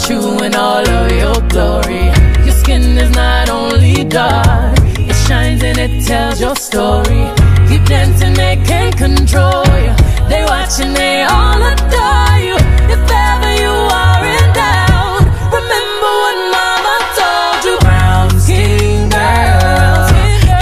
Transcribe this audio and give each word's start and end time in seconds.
at 0.00 0.10
you 0.10 0.44
in 0.44 0.54
all 0.54 0.88
of 0.88 1.12
your 1.12 1.40
glory. 1.48 2.06
Your 2.44 2.54
skin 2.54 2.82
is 2.98 3.10
not 3.10 3.48
only 3.48 4.04
dark, 4.04 4.78
it 4.98 5.14
shines 5.26 5.62
and 5.62 5.78
it 5.78 6.04
tells 6.06 6.40
your 6.40 6.56
story. 6.56 7.24
Keep 7.68 7.84
dancing, 7.86 8.34
they 8.34 8.56
can't 8.64 8.96
control 8.96 9.64
you. 9.84 9.92
They 10.28 10.44
watching, 10.44 10.92
they 10.92 11.22
all 11.24 11.60
adore 11.72 12.38
you. 12.48 12.56
If 12.94 13.02
ever 13.28 13.52
you 13.62 13.74
are 14.00 14.22
in 14.36 14.46
doubt, 14.60 15.24
remember 15.56 16.12
what 16.22 16.38
mama 16.54 16.96
told 17.18 17.60
you. 17.68 17.76
Brown 17.80 18.30
skin 18.40 19.08
girl, 19.08 20.08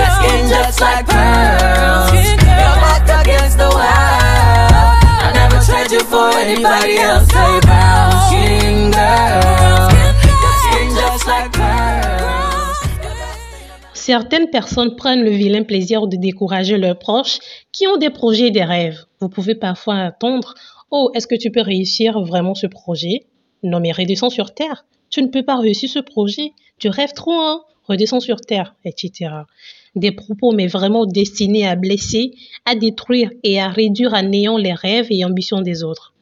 your 0.01 0.13
skin 0.19 0.43
just 0.49 0.81
like 0.81 1.07
pearls. 1.07 2.13
Your 2.13 2.77
back 2.85 3.27
against 3.27 3.59
the 3.59 3.69
wall. 3.69 3.83
I 5.25 5.31
never 5.35 5.65
trade 5.65 5.93
you 5.93 6.01
for 6.01 6.29
anybody 6.35 6.99
else. 6.99 7.68
Certaines 14.09 14.49
personnes 14.49 14.97
prennent 14.97 15.23
le 15.23 15.33
vilain 15.33 15.65
plaisir 15.65 16.07
de 16.07 16.17
décourager 16.17 16.79
leurs 16.79 16.99
proches 16.99 17.41
qui 17.73 17.87
ont 17.87 17.99
des 17.99 18.09
projets 18.09 18.47
et 18.47 18.51
des 18.51 18.65
rêves. 18.65 19.05
Vous 19.21 19.29
pouvez 19.29 19.55
parfois 19.55 19.97
attendre 19.97 20.55
Oh, 20.91 21.11
est-ce 21.15 21.27
que 21.27 21.35
tu 21.35 21.51
peux 21.51 21.61
réussir 21.61 22.19
vraiment 22.23 22.55
ce 22.55 22.67
projet? 22.67 23.27
Non, 23.63 23.81
mais 23.81 23.93
redescends 23.93 24.31
sur 24.31 24.55
terre. 24.55 24.87
Tu 25.11 25.21
ne 25.21 25.27
peux 25.27 25.43
pas 25.43 25.57
réussir 25.57 25.91
ce 25.91 25.99
projet. 25.99 26.53
Tu 26.79 26.89
rêves 26.89 27.13
trop, 27.13 27.35
hein 27.35 27.61
Redescends 27.87 28.21
sur 28.21 28.41
terre, 28.41 28.75
etc. 28.87 29.31
Des 29.95 30.13
propos, 30.13 30.53
mais 30.53 30.69
vraiment 30.69 31.05
destinés 31.05 31.69
à 31.69 31.77
blesser, 31.77 32.31
à 32.65 32.77
détruire 32.77 33.31
et 33.43 33.61
à 33.61 33.69
réduire 33.69 34.15
à 34.15 34.23
néant 34.23 34.57
les 34.57 34.73
rêves 34.73 35.09
et 35.11 35.27
ambitions 35.27 35.61
des 35.61 35.85
autres. 35.85 36.15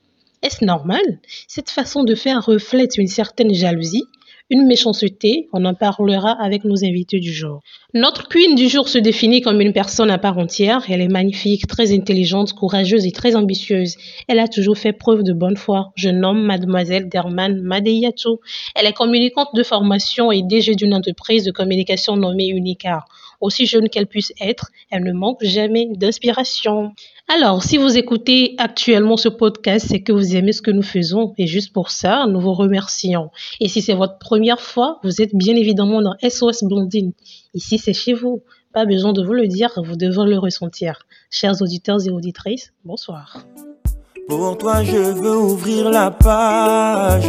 Est-ce 0.43 0.65
normal? 0.65 1.21
Cette 1.47 1.71
façon 1.71 2.03
de 2.03 2.17
faire 2.17 2.45
reflète 2.45 2.99
une 2.99 3.07
certaine 3.07 3.55
jalousie, 3.55 4.07
une 4.49 4.67
méchanceté, 4.67 5.49
on 5.53 5.65
en 5.65 5.75
parlera 5.75 6.31
avec 6.31 6.65
nos 6.65 6.85
invités 6.85 7.19
du 7.19 7.33
jour. 7.33 7.63
Notre 7.95 8.29
queen 8.29 8.55
du 8.55 8.69
jour 8.69 8.89
se 8.89 8.99
définit 8.99 9.41
comme 9.41 9.61
une 9.61 9.73
personne 9.73 10.11
à 10.11 10.19
part 10.19 10.39
entière. 10.39 10.85
Elle 10.89 11.01
est 11.01 11.09
magnifique, 11.09 11.67
très 11.67 11.93
intelligente, 11.93 12.53
courageuse 12.53 13.07
et 13.07 13.11
très 13.11 13.35
ambitieuse. 13.35 13.97
Elle 14.29 14.39
a 14.39 14.47
toujours 14.47 14.79
fait 14.79 14.93
preuve 14.93 15.25
de 15.25 15.33
bonne 15.33 15.57
foi. 15.57 15.93
Je 15.97 16.11
nomme 16.11 16.43
mademoiselle 16.45 17.09
Derman 17.09 17.61
Madeyato. 17.61 18.41
Elle 18.77 18.87
est 18.87 18.93
communicante 18.93 19.49
de 19.55 19.63
formation 19.65 20.31
et 20.31 20.43
DG 20.43 20.77
d'une 20.77 20.95
entreprise 20.95 21.45
de 21.45 21.51
communication 21.51 22.17
nommée 22.17 22.47
Unicar. 22.47 23.07
Aussi 23.41 23.67
jeune 23.67 23.89
qu'elle 23.89 24.07
puisse 24.07 24.33
être, 24.41 24.71
elle 24.91 25.05
ne 25.05 25.13
manque 25.13 25.43
jamais 25.43 25.89
d'inspiration. 25.91 26.93
Alors, 27.29 27.65
si 27.65 27.77
vous 27.77 27.99
écoutez 27.99 28.55
actuellement 28.57 29.17
ce 29.17 29.29
podcast, 29.29 29.87
c'est 29.89 30.01
que 30.01 30.13
vous 30.13 30.37
aimez 30.37 30.53
ce 30.53 30.63
que 30.63 30.71
nous 30.71 30.83
faisons 30.83 31.35
et 31.39 31.49
juste 31.49 31.73
pour 31.73 31.91
ça, 31.91 32.25
nous 32.29 32.41
vous 32.41 32.53
remercions. 32.53 33.31
Et 33.59 33.67
si 33.67 33.83
c'est 33.83 33.95
votre 33.95 34.19
première 34.19 34.61
fois, 34.61 35.01
vous 35.03 35.21
êtes 35.21 35.35
bien 35.35 35.57
évidemment 35.57 36.01
dans 36.01 36.15
SOS 36.23 36.63
Blondine. 36.63 37.13
Ici, 37.53 37.79
c'est 37.79 37.93
chez 37.93 38.13
vous. 38.13 38.43
Pas 38.73 38.85
besoin 38.85 39.13
de 39.13 39.25
vous 39.25 39.33
le 39.33 39.49
dire, 39.49 39.71
vous 39.77 39.97
devez 39.97 40.31
le 40.31 40.39
ressentir. 40.39 41.01
Chers 41.29 41.61
auditeurs 41.63 41.99
et 42.07 42.11
auditrices, 42.11 42.73
bonsoir. 42.85 43.45
Pour 44.29 44.57
toi, 44.57 44.85
je 44.85 44.97
veux 44.97 45.37
ouvrir 45.37 45.91
la 45.91 46.13
page. 46.13 47.29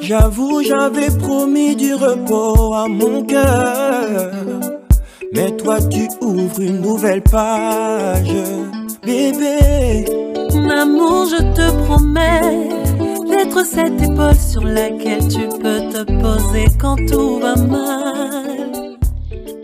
J'avoue, 0.00 0.64
j'avais 0.64 1.16
promis 1.16 1.76
du 1.76 1.94
repos 1.94 2.74
à 2.74 2.88
mon 2.88 3.22
cœur. 3.22 4.32
Mais 5.32 5.56
toi, 5.56 5.78
tu 5.80 6.08
ouvres 6.20 6.60
une 6.60 6.80
nouvelle 6.80 7.22
page. 7.22 8.34
Bébé, 9.10 10.04
L'amour, 10.54 11.26
je 11.26 11.42
te 11.56 11.84
promets 11.84 12.68
d'être 13.28 13.66
cette 13.66 14.00
épaule 14.00 14.36
sur 14.36 14.62
laquelle 14.62 15.26
tu 15.26 15.48
peux 15.58 15.80
te 15.90 16.04
poser 16.22 16.66
quand 16.78 16.94
tout 17.08 17.40
va 17.40 17.56
mal. 17.56 18.98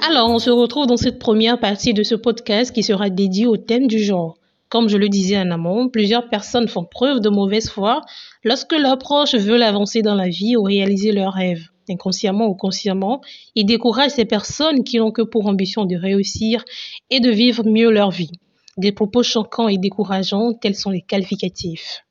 Alors, 0.05 0.31
on 0.31 0.41
se 0.41 0.51
retrouve 0.51 0.89
dans 0.89 0.97
cette 0.97 1.21
première 1.21 1.61
partie 1.61 1.95
de 1.95 2.03
ce 2.03 2.17
podcast 2.17 2.75
qui 2.75 2.83
sera 2.83 3.09
dédié 3.09 3.47
au 3.47 3.57
thème 3.57 3.87
du 3.87 4.01
genre. 4.01 4.37
Comme 4.69 4.89
je 4.89 4.97
le 4.97 5.09
disais 5.09 5.39
en 5.39 5.53
amont, 5.53 5.89
plusieurs 5.91 6.29
personnes 6.29 6.67
font 6.67 6.85
preuve 6.85 7.21
de 7.21 7.29
mauvaise 7.29 7.71
foi 7.71 8.01
lorsque 8.43 8.73
leurs 8.73 8.99
proches 8.99 9.37
veulent 9.37 9.63
avancer 9.63 10.03
dans 10.03 10.17
la 10.17 10.29
vie 10.29 10.57
ou 10.57 10.65
réaliser 10.65 11.13
leurs 11.13 11.35
rêves. 11.35 11.69
Inconsciemment 11.89 12.49
ou 12.49 12.57
consciemment, 12.57 13.21
ils 13.55 13.65
découragent 13.65 14.11
ces 14.11 14.25
personnes 14.25 14.83
qui 14.83 14.99
n'ont 14.99 15.13
que 15.13 15.23
pour 15.23 15.47
ambition 15.47 15.85
de 15.85 15.95
réussir 15.95 16.65
et 17.11 17.21
de 17.21 17.31
vivre 17.31 17.63
mieux 17.65 17.93
leur 17.93 18.11
vie. 18.11 18.33
Des 18.77 18.93
propos 18.93 19.23
choquants 19.23 19.69
et 19.69 19.79
décourageants, 19.79 20.53
tels 20.53 20.75
sont 20.75 20.91
les 20.91 21.01
qualificatifs. 21.01 22.05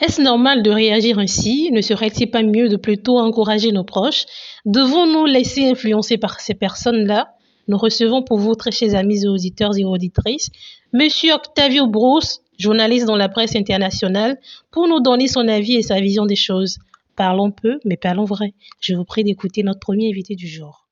Est-ce 0.00 0.22
normal 0.22 0.62
de 0.62 0.70
réagir 0.70 1.18
ainsi? 1.18 1.70
Ne 1.72 1.80
serait-il 1.80 2.30
pas 2.30 2.44
mieux 2.44 2.68
de 2.68 2.76
plutôt 2.76 3.18
encourager 3.18 3.72
nos 3.72 3.82
proches? 3.82 4.26
Devons-nous 4.64 5.26
laisser 5.26 5.68
influencer 5.68 6.16
par 6.16 6.38
ces 6.38 6.54
personnes-là? 6.54 7.34
Nous 7.66 7.76
recevons 7.76 8.22
pour 8.22 8.38
vous, 8.38 8.54
très 8.54 8.70
chers 8.70 8.94
amis 8.94 9.24
et 9.24 9.28
auditeurs 9.28 9.76
et 9.76 9.84
auditrices, 9.84 10.50
Monsieur 10.92 11.34
Octavio 11.34 11.88
Bruce, 11.88 12.42
journaliste 12.58 13.06
dans 13.06 13.16
la 13.16 13.28
presse 13.28 13.56
internationale, 13.56 14.38
pour 14.70 14.86
nous 14.86 15.00
donner 15.00 15.26
son 15.26 15.48
avis 15.48 15.74
et 15.74 15.82
sa 15.82 16.00
vision 16.00 16.26
des 16.26 16.36
choses. 16.36 16.78
Parlons 17.16 17.50
peu, 17.50 17.80
mais 17.84 17.96
parlons 17.96 18.24
vrai. 18.24 18.54
Je 18.80 18.94
vous 18.94 19.04
prie 19.04 19.24
d'écouter 19.24 19.64
notre 19.64 19.80
premier 19.80 20.08
invité 20.10 20.36
du 20.36 20.46
jour. 20.46 20.86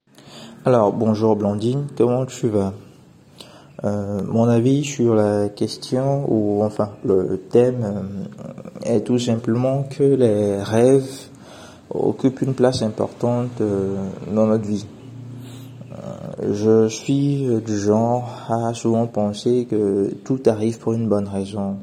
Alors, 0.65 0.93
bonjour 0.93 1.37
Blandine, 1.37 1.87
comment 1.97 2.27
tu 2.27 2.49
vas? 2.49 2.75
Euh, 3.85 4.23
Mon 4.27 4.49
avis 4.49 4.85
sur 4.85 5.15
la 5.15 5.49
question, 5.49 6.25
ou 6.29 6.63
enfin 6.63 6.93
le 7.05 7.39
thème, 7.51 7.83
euh, 7.85 8.95
est 8.95 9.01
tout 9.03 9.19
simplement 9.19 9.85
que 9.85 10.03
les 10.03 10.63
rêves 10.63 11.29
occupent 11.91 12.41
une 12.41 12.55
place 12.55 12.83
importante 12.83 13.61
euh, 13.61 13.97
dans 14.33 14.47
notre 14.47 14.65
vie. 14.65 14.87
Je 16.49 16.89
suis 16.89 17.49
du 17.65 17.79
genre 17.79 18.29
à 18.49 18.75
souvent 18.75 19.07
penser 19.07 19.67
que 19.69 20.13
tout 20.25 20.41
arrive 20.47 20.79
pour 20.79 20.93
une 20.93 21.09
bonne 21.09 21.27
raison. 21.27 21.79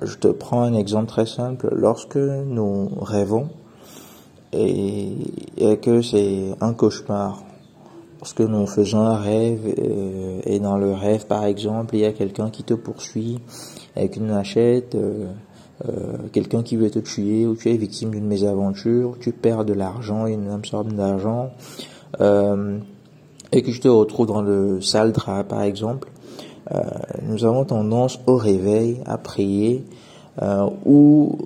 Je 0.00 0.16
te 0.16 0.28
prends 0.28 0.62
un 0.62 0.72
exemple 0.72 1.06
très 1.06 1.26
simple. 1.26 1.68
Lorsque 1.70 2.16
nous 2.16 2.88
rêvons 3.02 3.48
et 4.52 5.14
que 5.82 6.00
c'est 6.00 6.54
un 6.60 6.72
cauchemar, 6.72 7.42
lorsque 8.22 8.40
nous 8.40 8.68
faisons 8.68 9.00
un 9.00 9.16
rêve 9.16 9.74
euh, 9.80 10.40
et 10.44 10.60
dans 10.60 10.78
le 10.78 10.92
rêve 10.92 11.26
par 11.26 11.44
exemple 11.44 11.96
il 11.96 12.02
y 12.02 12.04
a 12.04 12.12
quelqu'un 12.12 12.50
qui 12.50 12.62
te 12.62 12.72
poursuit 12.72 13.40
avec 13.96 14.14
une 14.14 14.28
machette, 14.28 14.94
euh, 14.94 15.26
euh, 15.88 16.18
quelqu'un 16.32 16.62
qui 16.62 16.76
veut 16.76 16.88
te 16.88 17.00
tuer 17.00 17.48
ou 17.48 17.56
tu 17.56 17.68
es 17.68 17.76
victime 17.76 18.12
d'une 18.12 18.28
mésaventure, 18.28 19.16
tu 19.18 19.32
perds 19.32 19.64
de 19.64 19.72
l'argent, 19.72 20.26
une 20.26 20.64
somme 20.64 20.92
d'argent 20.92 21.50
euh, 22.20 22.78
et 23.50 23.62
que 23.62 23.72
tu 23.72 23.80
te 23.80 23.88
retrouves 23.88 24.28
dans 24.28 24.42
le 24.42 24.80
sale 24.80 25.10
drap 25.10 25.42
par 25.42 25.62
exemple, 25.62 26.08
euh, 26.72 26.78
nous 27.24 27.44
avons 27.44 27.64
tendance 27.64 28.20
au 28.28 28.36
réveil 28.36 29.00
à 29.04 29.18
prier 29.18 29.84
ou, 30.86 31.38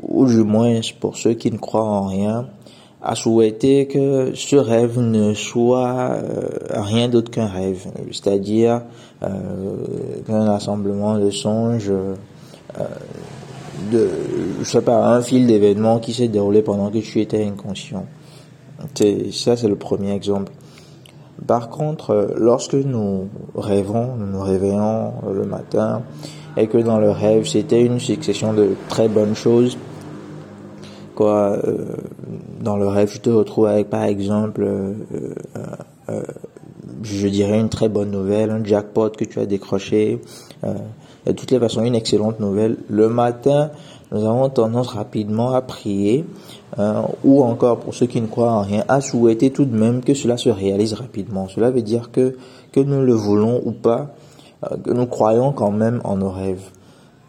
ou 0.00 0.26
du 0.26 0.44
moins 0.44 0.80
pour 1.00 1.16
ceux 1.16 1.34
qui 1.34 1.50
ne 1.50 1.58
croient 1.58 1.82
en 1.82 2.06
rien, 2.06 2.46
à 3.02 3.14
souhaiter 3.14 3.86
que 3.86 4.32
ce 4.34 4.56
rêve 4.56 4.98
ne 4.98 5.32
soit 5.34 6.10
euh, 6.10 6.48
rien 6.70 7.08
d'autre 7.08 7.30
qu'un 7.30 7.46
rêve, 7.46 7.86
c'est-à-dire 8.12 8.82
euh, 9.22 9.28
qu'un 10.26 10.46
assemblement 10.48 11.18
de 11.18 11.30
songes, 11.30 11.90
euh, 11.90 12.14
de, 13.90 14.08
je 14.60 14.64
sais 14.64 14.82
pas, 14.82 15.14
un 15.14 15.22
fil 15.22 15.46
d'événements 15.46 15.98
qui 15.98 16.12
s'est 16.12 16.28
déroulé 16.28 16.62
pendant 16.62 16.90
que 16.90 16.98
tu 16.98 17.20
étais 17.20 17.44
inconscient. 17.44 18.06
C'est, 18.94 19.32
ça, 19.32 19.56
c'est 19.56 19.68
le 19.68 19.76
premier 19.76 20.12
exemple. 20.12 20.52
Par 21.46 21.70
contre, 21.70 22.10
euh, 22.10 22.26
lorsque 22.36 22.74
nous 22.74 23.28
rêvons, 23.54 24.14
nous 24.16 24.26
nous 24.26 24.42
réveillons 24.42 25.12
euh, 25.26 25.32
le 25.34 25.44
matin, 25.44 26.02
et 26.56 26.66
que 26.66 26.78
dans 26.78 26.98
le 26.98 27.10
rêve, 27.10 27.46
c'était 27.46 27.82
une 27.82 28.00
succession 28.00 28.52
de 28.52 28.70
très 28.88 29.08
bonnes 29.08 29.34
choses, 29.34 29.78
quoi, 31.14 31.58
euh, 31.64 31.96
dans 32.60 32.76
le 32.76 32.86
rêve, 32.86 33.10
je 33.12 33.20
te 33.20 33.30
retrouve 33.30 33.66
avec, 33.66 33.88
par 33.88 34.04
exemple, 34.04 34.62
euh, 34.62 34.94
euh, 35.12 35.66
euh, 36.10 36.22
je 37.02 37.28
dirais 37.28 37.58
une 37.58 37.70
très 37.70 37.88
bonne 37.88 38.10
nouvelle, 38.10 38.50
un 38.50 38.62
jackpot 38.64 39.10
que 39.10 39.24
tu 39.24 39.38
as 39.40 39.46
décroché, 39.46 40.20
de 40.62 41.32
toutes 41.32 41.50
les 41.50 41.58
façons, 41.58 41.82
une 41.82 41.94
excellente 41.94 42.38
nouvelle. 42.40 42.76
Le 42.88 43.08
matin, 43.08 43.70
nous 44.12 44.24
avons 44.24 44.50
tendance 44.50 44.88
rapidement 44.88 45.52
à 45.52 45.62
prier, 45.62 46.26
euh, 46.78 47.02
ou 47.24 47.42
encore 47.42 47.80
pour 47.80 47.94
ceux 47.94 48.06
qui 48.06 48.20
ne 48.20 48.26
croient 48.26 48.52
en 48.52 48.62
rien, 48.62 48.84
à 48.88 49.00
souhaiter 49.00 49.50
tout 49.50 49.64
de 49.64 49.74
même 49.74 50.02
que 50.02 50.12
cela 50.12 50.36
se 50.36 50.50
réalise 50.50 50.92
rapidement. 50.92 51.48
Cela 51.48 51.70
veut 51.70 51.82
dire 51.82 52.10
que, 52.10 52.36
que 52.72 52.80
nous 52.80 53.02
le 53.02 53.14
voulons 53.14 53.62
ou 53.64 53.72
pas, 53.72 54.14
que 54.84 54.90
nous 54.90 55.06
croyons 55.06 55.52
quand 55.52 55.70
même 55.70 56.00
en 56.04 56.16
nos 56.16 56.30
rêves. 56.30 56.64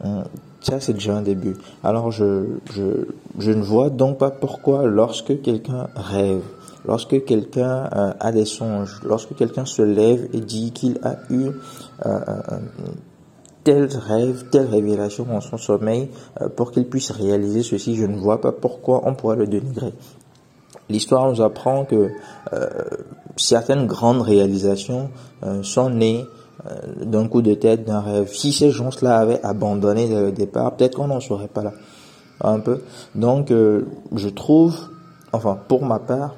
Euh, 0.03 0.23
Ça, 0.61 0.79
c'est 0.79 0.93
déjà 0.93 1.17
un 1.17 1.23
début. 1.23 1.55
Alors, 1.83 2.11
je, 2.11 2.45
je, 2.73 3.07
je 3.39 3.51
ne 3.51 3.63
vois 3.63 3.89
donc 3.89 4.19
pas 4.19 4.29
pourquoi, 4.29 4.85
lorsque 4.85 5.41
quelqu'un 5.41 5.87
rêve, 5.95 6.43
lorsque 6.85 7.23
quelqu'un 7.25 7.89
euh, 7.93 8.13
a 8.19 8.31
des 8.31 8.45
songes, 8.45 8.99
lorsque 9.03 9.35
quelqu'un 9.35 9.65
se 9.65 9.81
lève 9.81 10.27
et 10.33 10.39
dit 10.39 10.71
qu'il 10.71 10.99
a 11.03 11.15
eu 11.29 11.47
euh, 11.47 11.51
euh, 12.05 12.59
tel 13.63 13.85
rêve, 13.85 14.45
telle 14.51 14.67
révélation 14.67 15.25
dans 15.25 15.41
son 15.41 15.57
sommeil 15.57 16.09
pour 16.55 16.71
qu'il 16.71 16.87
puisse 16.87 17.11
réaliser 17.11 17.63
ceci. 17.63 17.95
Je 17.95 18.05
ne 18.05 18.17
vois 18.17 18.41
pas 18.41 18.51
pourquoi 18.51 19.01
on 19.05 19.13
pourrait 19.13 19.35
le 19.35 19.47
dénigrer. 19.47 19.93
L'histoire 20.89 21.29
nous 21.29 21.41
apprend 21.41 21.85
que 21.85 22.09
certaines 23.37 23.85
grandes 23.85 24.23
réalisations 24.23 25.11
sont 25.61 25.91
nées 25.91 26.25
d'un 27.03 27.27
coup 27.27 27.42
de 27.42 27.53
tête, 27.53 27.86
d'un 27.86 28.01
rêve. 28.01 28.31
Si 28.31 28.51
ces 28.53 28.71
gens-là 28.71 29.18
avaient 29.18 29.44
abandonné 29.44 30.07
dès 30.07 30.21
le 30.21 30.31
départ, 30.31 30.75
peut-être 30.75 30.98
qu'on 30.98 31.07
n'en 31.07 31.19
serait 31.19 31.48
pas 31.48 31.63
là. 31.63 31.74
Un 32.44 32.59
peu. 32.59 32.81
Donc, 33.15 33.50
je 33.50 34.30
trouve, 34.30 34.75
enfin, 35.31 35.57
pour 35.68 35.86
ma 35.86 36.00
part, 36.00 36.36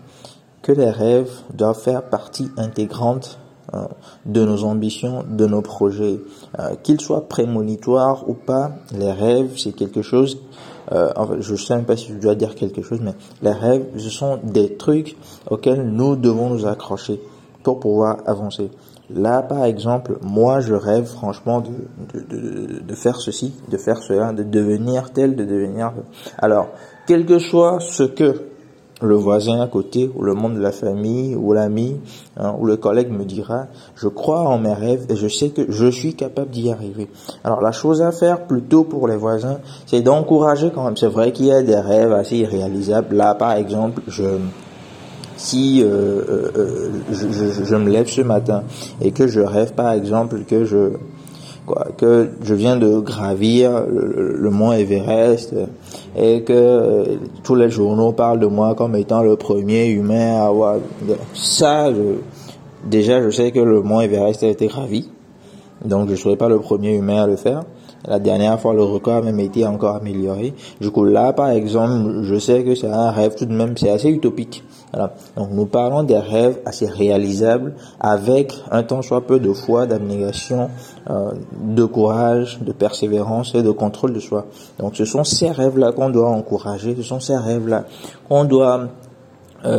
que 0.64 0.72
les 0.72 0.90
rêves 0.90 1.30
doivent 1.54 1.80
faire 1.80 2.04
partie 2.04 2.50
intégrante 2.58 3.38
euh, 3.74 3.86
de 4.26 4.46
nos 4.46 4.64
ambitions, 4.64 5.24
de 5.28 5.46
nos 5.46 5.62
projets. 5.62 6.20
Euh, 6.60 6.76
qu'ils 6.84 7.02
soient 7.02 7.28
prémonitoires 7.28 8.30
ou 8.30 8.34
pas, 8.34 8.72
les 8.98 9.12
rêves, 9.12 9.58
c'est 9.58 9.74
quelque 9.74 10.02
chose, 10.02 10.40
euh, 10.92 11.12
enfin, 11.16 11.36
je 11.40 11.52
ne 11.52 11.58
sais 11.58 11.76
même 11.76 11.86
pas 11.86 11.98
si 11.98 12.10
je 12.10 12.20
dois 12.20 12.36
dire 12.36 12.56
quelque 12.56 12.82
chose, 12.82 13.00
mais 13.02 13.14
les 13.42 13.52
rêves, 13.52 13.86
ce 13.98 14.10
sont 14.10 14.40
des 14.44 14.76
trucs 14.76 15.18
auxquels 15.50 15.84
nous 15.90 16.16
devons 16.16 16.50
nous 16.50 16.66
accrocher 16.66 17.20
pour 17.64 17.80
pouvoir 17.80 18.18
avancer. 18.26 18.70
Là, 19.10 19.42
par 19.42 19.66
exemple, 19.66 20.18
moi, 20.22 20.60
je 20.60 20.74
rêve 20.74 21.06
franchement 21.06 21.62
de, 21.62 21.70
de, 22.20 22.80
de, 22.82 22.96
faire 22.96 23.20
ceci, 23.20 23.54
de 23.70 23.78
faire 23.78 23.98
cela, 23.98 24.32
de 24.32 24.44
devenir 24.44 25.12
tel, 25.12 25.36
de 25.36 25.44
devenir... 25.44 25.92
Alors, 26.38 26.70
quel 27.06 27.26
que 27.26 27.38
soit 27.38 27.80
ce 27.82 28.04
que 28.04 28.34
le 29.02 29.16
voisin 29.16 29.60
à 29.62 29.68
côté, 29.68 30.10
ou 30.16 30.24
le 30.24 30.34
monde 30.34 30.56
de 30.56 30.62
la 30.62 30.72
famille, 30.72 31.36
ou 31.36 31.52
l'ami, 31.54 32.00
hein, 32.38 32.56
ou 32.60 32.66
le 32.66 32.78
collègue 32.78 33.12
me 33.12 33.26
dira, 33.26 33.68
je 33.96 34.08
crois 34.08 34.42
en 34.42 34.58
mes 34.58 34.74
rêves 34.74 35.06
et 35.10 35.16
je 35.16 35.28
sais 35.28 35.50
que 35.50 35.70
je 35.70 35.88
suis 35.88 36.16
capable 36.16 36.52
d'y 36.52 36.72
arriver. 36.72 37.10
Alors 37.44 37.62
la 37.62 37.72
chose 37.72 38.02
à 38.02 38.12
faire 38.12 38.48
plutôt 38.48 38.84
pour 38.84 39.08
les 39.08 39.18
voisins, 39.18 39.60
c'est 39.86 40.02
d'encourager 40.02 40.72
quand 40.74 40.86
même. 40.86 40.98
C'est 40.98 41.08
vrai 41.08 41.32
qu'il 41.34 41.48
y 41.48 41.52
a 41.52 41.62
des 41.62 41.76
rêves 41.76 42.14
assez 42.14 42.38
irréalisables. 42.38 43.16
Là, 43.16 43.36
par 43.36 43.54
exemple, 43.54 44.02
je 44.08 44.38
si 45.44 45.84
euh, 45.84 45.88
euh, 45.88 46.52
euh 46.56 46.90
je, 47.12 47.28
je, 47.32 47.64
je, 47.66 47.76
me 47.76 47.90
lève 47.90 48.08
ce 48.08 48.22
matin 48.22 48.64
et 49.02 49.12
que 49.12 49.28
je 49.28 49.42
rêve 49.42 49.74
par 49.74 49.92
exemple 49.92 50.40
que 50.48 50.64
je 50.64 50.94
quoi, 51.66 51.88
que 51.98 52.30
je 52.42 52.54
viens 52.54 52.78
de 52.78 53.00
gravir 53.00 53.84
le, 53.86 54.50
mont 54.50 54.72
Everest 54.72 55.54
et 56.16 56.44
que 56.44 56.54
euh, 56.54 57.04
tous 57.44 57.56
les 57.56 57.70
journaux 57.70 58.14
parlent 58.14 58.40
de 58.40 58.48
moi 58.48 58.74
comme 58.74 58.96
étant 58.96 59.22
le 59.22 59.36
premier 59.36 59.88
humain 59.88 60.38
à 60.38 60.46
avoir 60.46 60.78
ça. 61.34 61.90
déjà, 62.86 63.22
je 63.22 63.30
sais 63.30 63.52
que 63.52 63.60
le 63.60 63.82
mont 63.82 64.00
Everest 64.00 64.44
a 64.44 64.48
été 64.48 64.68
gravi, 64.68 65.10
donc 65.84 66.08
je 66.08 66.12
ne 66.12 66.18
serai 66.18 66.38
pas 66.38 66.48
le 66.48 66.60
premier 66.60 66.96
humain 66.96 67.24
à 67.24 67.28
le 67.28 67.36
faire. 67.36 67.64
La 68.06 68.20
dernière 68.20 68.60
fois, 68.60 68.74
le 68.74 68.84
record 68.84 69.16
a 69.16 69.22
même 69.22 69.40
été 69.40 69.66
encore 69.66 69.96
amélioré. 69.96 70.54
Du 70.82 70.92
coup, 70.92 71.06
là, 71.06 71.32
par 71.32 71.50
exemple, 71.50 72.24
je 72.24 72.38
sais 72.38 72.64
que 72.64 72.76
c'est 72.76 72.90
un 72.90 73.12
rêve 73.12 73.36
tout 73.36 73.46
de 73.46 73.54
même, 73.54 73.78
c'est 73.78 73.90
assez 73.90 74.10
utopique. 74.10 74.62
Voilà. 74.94 75.14
Donc 75.36 75.50
nous 75.52 75.66
parlons 75.66 76.04
des 76.04 76.20
rêves 76.20 76.60
assez 76.66 76.86
réalisables 76.86 77.74
avec 78.00 78.54
un 78.70 78.84
temps 78.84 79.02
soit 79.02 79.26
peu 79.26 79.40
de 79.40 79.52
foi, 79.52 79.88
d'abnégation, 79.88 80.70
euh, 81.10 81.32
de 81.62 81.84
courage, 81.84 82.60
de 82.62 82.72
persévérance 82.72 83.56
et 83.56 83.64
de 83.64 83.72
contrôle 83.72 84.14
de 84.14 84.20
soi. 84.20 84.46
Donc 84.80 84.96
ce 84.96 85.06
sont 85.06 85.24
ces 85.24 85.50
rêves-là 85.50 85.92
qu'on 85.94 86.10
doit 86.10 86.30
encourager, 86.30 86.96
ce 86.96 87.02
sont 87.04 87.20
ces 87.20 87.36
rêves-là 87.36 87.86
qu'on 88.30 88.46
doit 88.46 88.90
euh, 89.66 89.70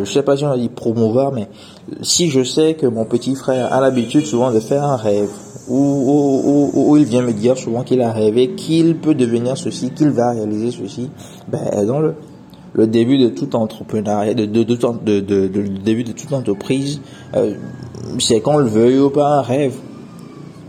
euh, 0.00 0.04
je 0.04 0.10
sais 0.10 0.22
pas 0.22 0.36
si 0.36 0.44
on 0.44 0.50
a 0.50 0.56
dit 0.56 0.70
promouvoir, 0.70 1.30
mais 1.30 1.48
si 2.00 2.30
je 2.30 2.42
sais 2.42 2.74
que 2.74 2.86
mon 2.86 3.04
petit 3.04 3.34
frère 3.34 3.72
a 3.72 3.80
l'habitude 3.80 4.24
souvent 4.24 4.50
de 4.50 4.58
faire 4.58 4.84
un 4.84 4.96
rêve, 4.96 5.28
où, 5.68 6.70
où, 6.74 6.96
il 6.96 7.04
vient 7.04 7.22
me 7.22 7.32
dire 7.32 7.56
souvent 7.56 7.82
qu'il 7.82 8.00
a 8.02 8.12
rêvé 8.12 8.50
qu'il 8.50 8.98
peut 8.98 9.14
devenir 9.14 9.56
ceci, 9.56 9.90
qu'il 9.90 10.10
va 10.10 10.30
réaliser 10.30 10.70
ceci, 10.70 11.10
ben 11.48 11.86
dans 11.86 12.00
le 12.74 12.84
le 12.84 12.88
début 12.88 13.18
de 13.18 13.28
tout 13.28 13.56
entrepreneuriat, 13.56 14.34
de, 14.34 14.44
de, 14.44 14.62
de, 14.62 15.20
de 15.20 15.62
début 15.82 16.04
de 16.04 16.12
toute 16.12 16.32
entreprise, 16.32 17.00
euh, 17.34 17.54
c'est 18.18 18.40
qu'on 18.40 18.58
le 18.58 18.66
veuille 18.66 18.98
ou 18.98 19.10
pas 19.10 19.38
un 19.38 19.42
rêve. 19.42 19.76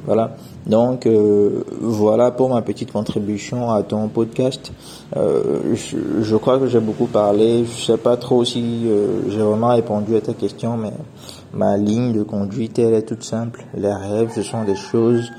Voilà. 0.05 0.37
Donc 0.67 1.05
euh, 1.05 1.63
voilà 1.81 2.31
pour 2.31 2.49
ma 2.49 2.61
petite 2.61 2.91
contribution 2.91 3.71
à 3.71 3.83
ton 3.83 4.07
podcast. 4.07 4.71
Euh, 5.15 5.75
je, 5.75 5.97
je, 6.21 6.35
crois 6.35 6.59
que 6.59 6.67
j'ai 6.67 6.79
beaucoup 6.79 7.07
parlé. 7.07 7.65
Je 7.65 7.85
sais 7.85 7.97
pas 7.97 8.17
trop 8.17 8.45
si 8.45 8.87
j'ai 9.27 9.41
vraiment 9.41 9.69
répondu 9.69 10.15
à 10.15 10.21
ta 10.21 10.33
question, 10.33 10.77
mais 10.77 10.93
ma 11.53 11.75
ligne 11.77 12.13
de 12.13 12.23
conduite 12.23 12.79
elle 12.79 12.93
est 12.93 13.03
toute 13.03 13.23
simple. 13.23 13.65
Les 13.75 13.93
rêves, 13.93 14.31
ce 14.33 14.41
sont 14.41 14.63
des 14.63 14.75
choses 14.75 15.31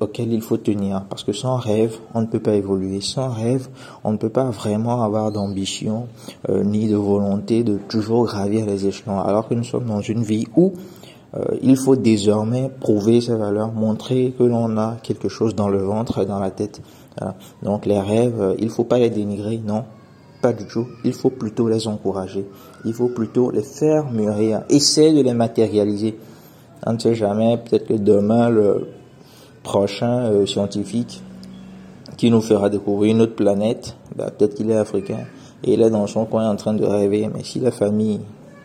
auquel 0.00 0.32
il 0.32 0.42
faut 0.42 0.56
tenir. 0.56 1.04
Parce 1.08 1.24
que 1.24 1.32
sans 1.32 1.56
rêve, 1.56 1.96
on 2.14 2.20
ne 2.20 2.26
peut 2.26 2.40
pas 2.40 2.54
évoluer. 2.54 3.00
Sans 3.00 3.28
rêve, 3.28 3.68
on 4.04 4.12
ne 4.12 4.16
peut 4.16 4.30
pas 4.30 4.50
vraiment 4.50 5.02
avoir 5.02 5.32
d'ambition 5.32 6.06
euh, 6.48 6.62
ni 6.64 6.88
de 6.88 6.96
volonté 6.96 7.64
de 7.64 7.78
toujours 7.88 8.26
gravir 8.26 8.66
les 8.66 8.86
échelons. 8.86 9.20
Alors 9.20 9.48
que 9.48 9.54
nous 9.54 9.64
sommes 9.64 9.86
dans 9.86 10.00
une 10.00 10.22
vie 10.22 10.46
où 10.56 10.74
euh, 11.34 11.44
il 11.62 11.76
faut 11.76 11.96
désormais 11.96 12.70
prouver 12.80 13.20
ses 13.20 13.34
valeurs, 13.34 13.72
montrer 13.72 14.34
que 14.38 14.44
l'on 14.44 14.76
a 14.76 14.96
quelque 15.02 15.28
chose 15.28 15.54
dans 15.54 15.68
le 15.68 15.78
ventre 15.78 16.22
et 16.22 16.26
dans 16.26 16.40
la 16.40 16.50
tête. 16.50 16.80
Donc 17.62 17.86
les 17.86 18.00
rêves, 18.00 18.40
euh, 18.40 18.54
il 18.58 18.68
faut 18.68 18.84
pas 18.84 18.98
les 18.98 19.10
dénigrer, 19.10 19.58
non, 19.64 19.84
pas 20.42 20.52
du 20.52 20.66
tout. 20.66 20.86
Il 21.04 21.12
faut 21.12 21.30
plutôt 21.30 21.68
les 21.68 21.88
encourager. 21.88 22.46
Il 22.84 22.92
faut 22.92 23.08
plutôt 23.08 23.50
les 23.50 23.62
faire 23.62 24.10
mûrir. 24.10 24.62
Essayer 24.68 25.12
de 25.12 25.22
les 25.22 25.34
matérialiser. 25.34 26.18
On 26.86 26.92
ne 26.92 26.98
sait 26.98 27.14
jamais, 27.14 27.56
peut-être 27.56 27.86
que 27.86 27.94
demain, 27.94 28.50
le 28.50 28.88
prochain 29.66 30.30
euh, 30.30 30.46
scientifique 30.46 31.20
qui 32.16 32.30
nous 32.30 32.40
fera 32.40 32.70
découvrir 32.70 33.16
une 33.16 33.20
autre 33.20 33.34
planète, 33.34 33.96
bah, 34.14 34.30
peut-être 34.30 34.54
qu'il 34.54 34.70
est 34.70 34.76
africain 34.76 35.26
et 35.64 35.74
il 35.74 35.82
est 35.82 35.90
dans 35.90 36.06
son 36.06 36.24
coin 36.24 36.48
en 36.48 36.54
train 36.54 36.72
de 36.72 36.84
rêver. 36.84 37.28
Mais 37.34 37.42
si 37.42 37.58
la 37.58 37.72
famille, 37.72 38.20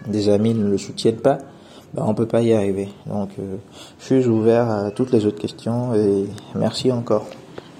des 0.07 0.29
amis 0.29 0.53
ne 0.53 0.69
le 0.69 0.77
soutiennent 0.77 1.19
pas, 1.19 1.39
bah, 1.95 2.03
on 2.07 2.13
peut 2.13 2.27
pas 2.27 2.43
y 2.43 2.53
arriver. 2.53 2.89
Donc, 3.07 3.29
euh, 3.39 3.57
je 3.99 4.05
suis 4.05 4.27
ouvert 4.27 4.69
à 4.69 4.91
toutes 4.91 5.11
les 5.11 5.25
autres 5.25 5.39
questions 5.39 5.95
et 5.95 6.25
merci 6.53 6.91
encore. 6.91 7.25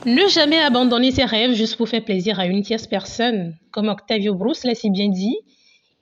Ne 0.07 0.27
jamais 0.27 0.57
abandonner 0.59 1.11
ses 1.11 1.25
rêves 1.25 1.53
juste 1.53 1.77
pour 1.77 1.87
faire 1.87 2.03
plaisir 2.03 2.39
à 2.39 2.47
une 2.47 2.63
tierce 2.63 2.87
personne. 2.87 3.53
Comme 3.69 3.87
Octavio 3.87 4.33
Bruce 4.33 4.63
l'a 4.63 4.73
si 4.73 4.89
bien 4.89 5.09
dit, 5.09 5.37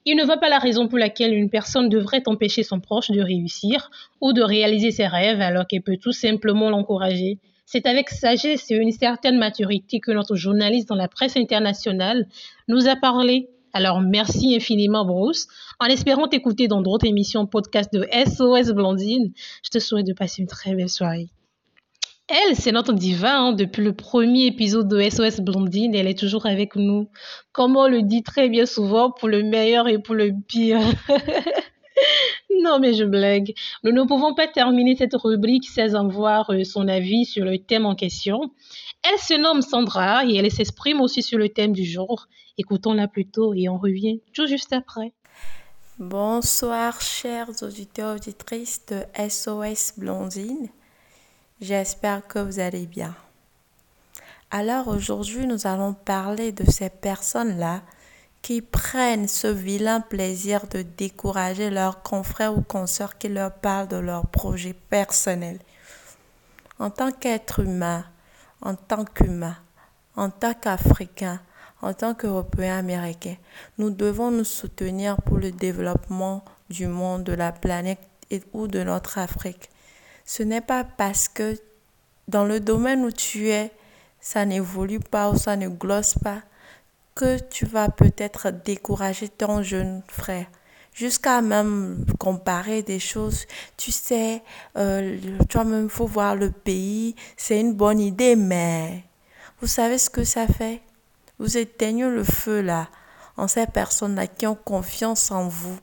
il 0.06 0.16
ne 0.16 0.24
voit 0.24 0.38
pas 0.38 0.48
la 0.48 0.58
raison 0.58 0.88
pour 0.88 0.98
laquelle 0.98 1.34
une 1.34 1.50
personne 1.50 1.88
devrait 1.88 2.22
empêcher 2.26 2.62
son 2.62 2.80
proche 2.80 3.10
de 3.10 3.20
réussir 3.20 3.90
ou 4.20 4.32
de 4.32 4.42
réaliser 4.42 4.90
ses 4.90 5.06
rêves 5.06 5.40
alors 5.40 5.66
qu'elle 5.66 5.82
peut 5.82 5.98
tout 5.98 6.12
simplement 6.12 6.70
l'encourager. 6.70 7.38
C'est 7.66 7.86
avec 7.86 8.08
sagesse 8.10 8.70
et 8.70 8.76
une 8.76 8.92
certaine 8.92 9.38
maturité 9.38 10.00
que 10.00 10.10
notre 10.10 10.36
journaliste 10.36 10.88
dans 10.88 10.96
la 10.96 11.08
presse 11.08 11.36
internationale 11.36 12.26
nous 12.66 12.88
a 12.88 12.96
parlé. 12.96 13.48
Alors 13.72 14.00
merci 14.00 14.56
infiniment 14.56 15.04
Bruce. 15.04 15.46
En 15.78 15.86
espérant 15.86 16.26
t'écouter 16.26 16.66
dans 16.66 16.82
d'autres 16.82 17.06
émissions 17.06 17.46
podcast 17.46 17.92
de 17.92 18.06
SOS 18.26 18.72
Blondine, 18.72 19.32
je 19.62 19.70
te 19.70 19.78
souhaite 19.78 20.06
de 20.06 20.14
passer 20.14 20.42
une 20.42 20.48
très 20.48 20.74
belle 20.74 20.88
soirée. 20.88 21.28
Elle, 22.32 22.54
c'est 22.54 22.70
notre 22.70 22.92
diva. 22.92 23.36
Hein. 23.36 23.52
Depuis 23.52 23.82
le 23.82 23.92
premier 23.92 24.46
épisode 24.46 24.86
de 24.86 25.00
SOS 25.02 25.40
Blondine, 25.40 25.96
elle 25.96 26.06
est 26.06 26.18
toujours 26.18 26.46
avec 26.46 26.76
nous. 26.76 27.08
Comme 27.50 27.76
on 27.76 27.88
le 27.88 28.02
dit 28.02 28.22
très 28.22 28.48
bien 28.48 28.66
souvent, 28.66 29.10
pour 29.10 29.28
le 29.28 29.42
meilleur 29.42 29.88
et 29.88 29.98
pour 29.98 30.14
le 30.14 30.30
pire. 30.46 30.78
non, 32.62 32.78
mais 32.78 32.94
je 32.94 33.02
blague. 33.02 33.52
Nous 33.82 33.90
ne 33.90 34.04
pouvons 34.04 34.32
pas 34.34 34.46
terminer 34.46 34.94
cette 34.94 35.16
rubrique 35.16 35.68
sans 35.68 35.96
avoir 35.96 36.50
euh, 36.50 36.62
son 36.62 36.86
avis 36.86 37.24
sur 37.24 37.44
le 37.44 37.58
thème 37.58 37.84
en 37.84 37.96
question. 37.96 38.52
Elle 39.02 39.18
se 39.18 39.34
nomme 39.34 39.60
Sandra 39.60 40.24
et 40.24 40.36
elle 40.36 40.52
s'exprime 40.52 41.00
aussi 41.00 41.24
sur 41.24 41.38
le 41.38 41.48
thème 41.48 41.72
du 41.72 41.84
jour. 41.84 42.28
Écoutons-la 42.58 43.08
plutôt 43.08 43.54
et 43.54 43.68
on 43.68 43.76
revient 43.76 44.20
tout 44.34 44.46
juste 44.46 44.72
après. 44.72 45.12
Bonsoir, 45.98 47.00
chers 47.00 47.50
auditeurs 47.62 48.16
auditrices 48.16 48.86
de 48.86 49.02
SOS 49.28 49.94
Blondine. 49.98 50.68
J'espère 51.60 52.26
que 52.26 52.38
vous 52.38 52.58
allez 52.58 52.86
bien. 52.86 53.14
Alors 54.50 54.88
aujourd'hui, 54.88 55.46
nous 55.46 55.66
allons 55.66 55.92
parler 55.92 56.52
de 56.52 56.68
ces 56.70 56.88
personnes-là 56.88 57.82
qui 58.40 58.62
prennent 58.62 59.28
ce 59.28 59.46
vilain 59.46 60.00
plaisir 60.00 60.66
de 60.68 60.80
décourager 60.80 61.68
leurs 61.68 62.02
confrères 62.02 62.56
ou 62.56 62.62
consoeurs 62.62 63.18
qui 63.18 63.28
leur 63.28 63.52
parlent 63.52 63.88
de 63.88 63.98
leurs 63.98 64.26
projets 64.26 64.72
personnels. 64.72 65.58
En 66.78 66.88
tant 66.88 67.12
qu'être 67.12 67.60
humain, 67.60 68.06
en 68.62 68.74
tant 68.74 69.04
qu'humain, 69.04 69.56
en 70.16 70.30
tant 70.30 70.54
qu'Africain, 70.54 71.40
en 71.82 71.92
tant 71.92 72.14
qu'Européens 72.14 72.78
américains, 72.78 73.36
nous 73.76 73.90
devons 73.90 74.30
nous 74.30 74.44
soutenir 74.44 75.20
pour 75.20 75.36
le 75.36 75.52
développement 75.52 76.42
du 76.70 76.86
monde, 76.86 77.24
de 77.24 77.34
la 77.34 77.52
planète 77.52 78.00
ou 78.54 78.66
de 78.66 78.82
notre 78.82 79.18
Afrique. 79.18 79.68
Ce 80.32 80.44
n'est 80.44 80.60
pas 80.60 80.84
parce 80.84 81.26
que 81.26 81.58
dans 82.28 82.44
le 82.44 82.60
domaine 82.60 83.04
où 83.04 83.10
tu 83.10 83.48
es, 83.48 83.72
ça 84.20 84.44
n'évolue 84.44 85.00
pas 85.00 85.28
ou 85.28 85.36
ça 85.36 85.56
ne 85.56 85.66
glosse 85.66 86.14
pas 86.14 86.40
que 87.16 87.40
tu 87.48 87.66
vas 87.66 87.88
peut-être 87.88 88.52
décourager 88.52 89.28
ton 89.28 89.64
jeune 89.64 90.04
frère. 90.06 90.46
jusqu'à 90.94 91.42
même 91.42 92.06
comparer 92.20 92.84
des 92.84 93.00
choses. 93.00 93.44
Tu 93.76 93.90
sais, 93.90 94.44
euh, 94.76 95.18
toi-même, 95.48 95.88
faut 95.88 96.06
voir 96.06 96.36
le 96.36 96.52
pays, 96.52 97.16
c'est 97.36 97.58
une 97.58 97.74
bonne 97.74 97.98
idée, 97.98 98.36
mais 98.36 99.02
vous 99.60 99.66
savez 99.66 99.98
ce 99.98 100.10
que 100.10 100.22
ça 100.22 100.46
fait? 100.46 100.80
Vous 101.40 101.58
éteignez 101.58 102.08
le 102.08 102.22
feu 102.22 102.60
là, 102.60 102.88
en 103.36 103.48
ces 103.48 103.66
personnes-là 103.66 104.28
qui 104.28 104.46
ont 104.46 104.54
confiance 104.54 105.32
en 105.32 105.48
vous, 105.48 105.80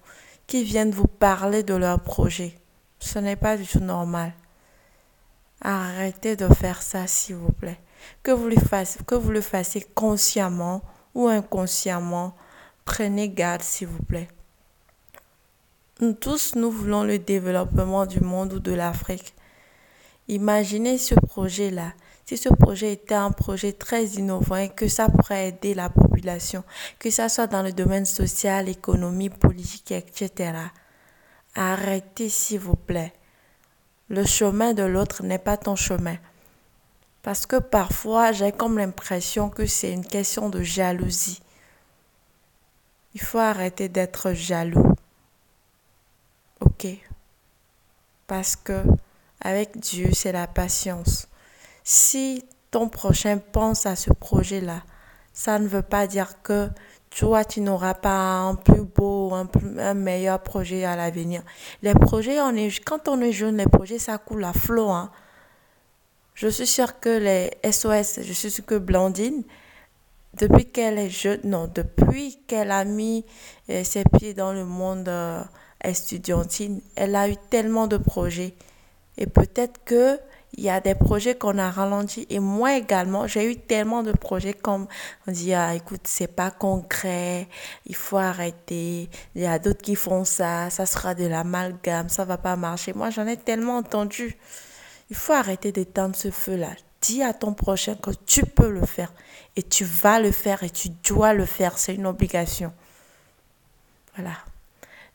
qui 0.47 0.63
viennent 0.63 0.91
vous 0.91 1.07
parler 1.07 1.63
de 1.63 1.73
leur 1.73 1.99
projet. 1.99 2.57
Ce 2.99 3.19
n'est 3.19 3.35
pas 3.35 3.57
du 3.57 3.65
tout 3.65 3.79
normal. 3.79 4.33
Arrêtez 5.61 6.35
de 6.35 6.47
faire 6.53 6.81
ça, 6.81 7.07
s'il 7.07 7.35
vous 7.35 7.51
plaît. 7.51 7.79
Que 8.23 8.31
vous, 8.31 8.47
le 8.47 9.41
fassiez, 9.41 9.85
consciemment 9.95 10.81
ou 11.15 11.27
inconsciemment, 11.27 12.35
prenez 12.85 13.29
garde, 13.29 13.63
s'il 13.63 13.87
vous 13.87 14.03
plaît. 14.03 14.27
Nous 15.99 16.13
tous, 16.13 16.55
nous 16.55 16.69
voulons 16.69 17.03
le 17.03 17.17
développement 17.17 18.05
du 18.05 18.19
monde 18.19 18.53
ou 18.53 18.59
de 18.59 18.73
l'Afrique. 18.73 19.33
Imaginez 20.27 20.97
ce 20.97 21.15
projet-là. 21.15 21.93
Si 22.25 22.37
ce 22.37 22.49
projet 22.49 22.93
était 22.93 23.15
un 23.15 23.31
projet 23.31 23.71
très 23.71 24.05
innovant 24.05 24.57
et 24.57 24.69
que 24.69 24.87
ça 24.89 25.07
pourrait 25.07 25.47
aider 25.47 25.73
la 25.73 25.89
population, 25.89 26.63
que 26.99 27.09
ça 27.09 27.29
soit 27.29 27.47
dans 27.47 27.63
le 27.63 27.71
domaine 27.71 28.05
social, 28.05 28.67
économie, 28.67 29.29
politique, 29.29 29.91
etc. 29.91 30.51
Arrêtez, 31.57 32.29
s'il 32.29 32.59
vous 32.59 32.75
plaît. 32.75 33.13
Le 34.09 34.23
chemin 34.25 34.73
de 34.73 34.83
l'autre 34.83 35.23
n'est 35.23 35.39
pas 35.39 35.57
ton 35.57 35.75
chemin. 35.75 36.17
Parce 37.23 37.47
que 37.47 37.55
parfois, 37.57 38.31
j'ai 38.31 38.51
comme 38.51 38.77
l'impression 38.77 39.49
que 39.49 39.65
c'est 39.65 39.91
une 39.91 40.05
question 40.05 40.49
de 40.49 40.61
jalousie. 40.61 41.41
Il 43.15 43.21
faut 43.21 43.39
arrêter 43.39 43.89
d'être 43.89 44.33
jaloux. 44.33 44.93
Ok 46.61 46.87
Parce 48.27 48.55
que 48.55 48.83
avec 49.41 49.79
Dieu, 49.79 50.11
c'est 50.13 50.31
la 50.31 50.45
patience. 50.45 51.27
Si 51.83 52.45
ton 52.69 52.87
prochain 52.87 53.39
pense 53.39 53.87
à 53.87 53.95
ce 53.95 54.13
projet-là, 54.13 54.83
ça 55.33 55.57
ne 55.57 55.67
veut 55.67 55.81
pas 55.81 56.05
dire 56.05 56.41
que 56.43 56.69
toi, 57.17 57.43
tu 57.43 57.61
n'auras 57.61 57.95
pas 57.95 58.41
un 58.41 58.53
plus 58.53 58.83
beau, 58.83 59.33
un, 59.33 59.49
un 59.79 59.95
meilleur 59.95 60.39
projet 60.39 60.85
à 60.85 60.95
l'avenir. 60.95 61.41
Les 61.81 61.95
projets, 61.95 62.39
on 62.39 62.55
est, 62.55 62.79
quand 62.85 63.07
on 63.07 63.19
est 63.21 63.31
jeune, 63.31 63.57
les 63.57 63.65
projets, 63.65 63.97
ça 63.97 64.19
coule 64.19 64.43
à 64.43 64.53
flot. 64.53 64.91
Hein. 64.91 65.09
Je 66.35 66.47
suis 66.47 66.67
sûre 66.67 66.99
que 66.99 67.09
les 67.09 67.71
SOS, 67.71 68.19
je 68.21 68.33
suis 68.33 68.51
sûre 68.51 68.65
que 68.67 68.75
Blandine, 68.75 69.41
depuis 70.35 70.65
qu'elle 70.65 70.99
est 70.99 71.09
jeune, 71.09 71.39
non, 71.43 71.67
depuis 71.73 72.37
qu'elle 72.45 72.69
a 72.69 72.85
mis 72.85 73.25
euh, 73.71 73.83
ses 73.83 74.03
pieds 74.03 74.35
dans 74.35 74.53
le 74.53 74.63
monde 74.63 75.09
euh, 75.09 75.41
elle 76.95 77.15
a 77.15 77.29
eu 77.29 77.35
tellement 77.49 77.87
de 77.87 77.97
projets. 77.97 78.53
Et 79.17 79.25
peut-être 79.25 79.83
que 79.85 80.19
il 80.53 80.63
y 80.63 80.69
a 80.69 80.79
des 80.79 80.95
projets 80.95 81.35
qu'on 81.35 81.57
a 81.57 81.69
ralentis 81.69 82.25
et 82.29 82.39
moi 82.39 82.77
également 82.77 83.27
j'ai 83.27 83.51
eu 83.51 83.57
tellement 83.57 84.01
de 84.01 84.11
projets 84.11 84.53
comme 84.53 84.87
on 85.27 85.31
dit 85.31 85.53
ah, 85.53 85.75
écoute 85.75 86.01
c'est 86.05 86.33
pas 86.33 86.51
concret 86.51 87.47
il 87.85 87.95
faut 87.95 88.17
arrêter 88.17 89.09
il 89.35 89.41
y 89.41 89.45
a 89.45 89.59
d'autres 89.59 89.81
qui 89.81 89.95
font 89.95 90.23
ça 90.23 90.69
ça 90.69 90.85
sera 90.85 91.13
de 91.13 91.25
l'amalgame 91.25 92.09
ça 92.09 92.25
va 92.25 92.37
pas 92.37 92.55
marcher. 92.55 92.93
Moi 92.93 93.09
j'en 93.09 93.27
ai 93.27 93.37
tellement 93.37 93.77
entendu. 93.77 94.37
Il 95.09 95.15
faut 95.15 95.33
arrêter 95.33 95.71
d'éteindre 95.71 96.15
ce 96.15 96.31
feu 96.31 96.55
là 96.55 96.69
dis 97.01 97.21
à 97.21 97.33
ton 97.33 97.53
prochain 97.53 97.95
que 97.95 98.11
tu 98.25 98.43
peux 98.45 98.69
le 98.69 98.85
faire 98.85 99.13
et 99.55 99.63
tu 99.63 99.85
vas 99.85 100.19
le 100.19 100.31
faire 100.31 100.63
et 100.63 100.69
tu 100.69 100.89
dois 100.89 101.33
le 101.33 101.45
faire 101.45 101.77
c'est 101.77 101.95
une 101.95 102.07
obligation. 102.07 102.73
Voilà. 104.15 104.33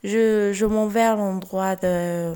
Je, 0.04 0.52
je 0.52 0.66
m'en 0.66 0.86
vais 0.86 1.02
à 1.02 1.14
l'endroit 1.14 1.76
de, 1.76 2.34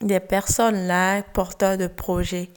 des 0.00 0.20
personnes 0.20 0.86
là, 0.86 1.22
porteurs 1.22 1.78
de 1.78 1.86
projets. 1.86 2.50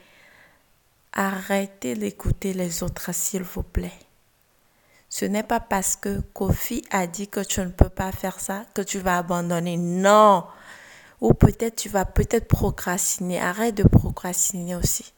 Arrêtez 1.13 1.95
d'écouter 1.95 2.53
les 2.53 2.83
autres, 2.83 3.13
s'il 3.13 3.43
vous 3.43 3.63
plaît. 3.63 3.99
Ce 5.09 5.25
n'est 5.25 5.43
pas 5.43 5.59
parce 5.59 5.95
que 5.95 6.19
Kofi 6.33 6.83
a 6.91 7.07
dit 7.07 7.27
que 7.27 7.39
tu 7.39 7.61
ne 7.61 7.69
peux 7.69 7.89
pas 7.89 8.11
faire 8.11 8.39
ça 8.39 8.65
que 8.73 8.81
tu 8.81 8.99
vas 8.99 9.17
abandonner. 9.17 9.77
Non. 9.77 10.45
Ou 11.21 11.33
peut-être 11.33 11.77
tu 11.77 11.89
vas 11.89 12.05
peut-être 12.05 12.47
procrastiner. 12.47 13.39
Arrête 13.39 13.75
de 13.75 13.83
procrastiner 13.83 14.75
aussi. 14.75 15.13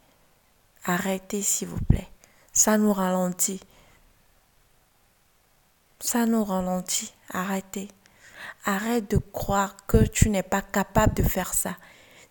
Arrêtez, 0.85 1.41
s'il 1.41 1.67
vous 1.67 1.83
plaît. 1.89 2.07
Ça 2.53 2.77
nous 2.77 2.93
ralentit. 2.93 3.59
Ça 5.99 6.25
nous 6.25 6.43
ralentit. 6.43 7.13
Arrêtez. 7.31 7.89
Arrête 8.65 9.09
de 9.09 9.17
croire 9.17 9.75
que 9.87 9.97
tu 9.97 10.29
n'es 10.29 10.43
pas 10.43 10.61
capable 10.61 11.15
de 11.15 11.23
faire 11.23 11.53
ça. 11.53 11.75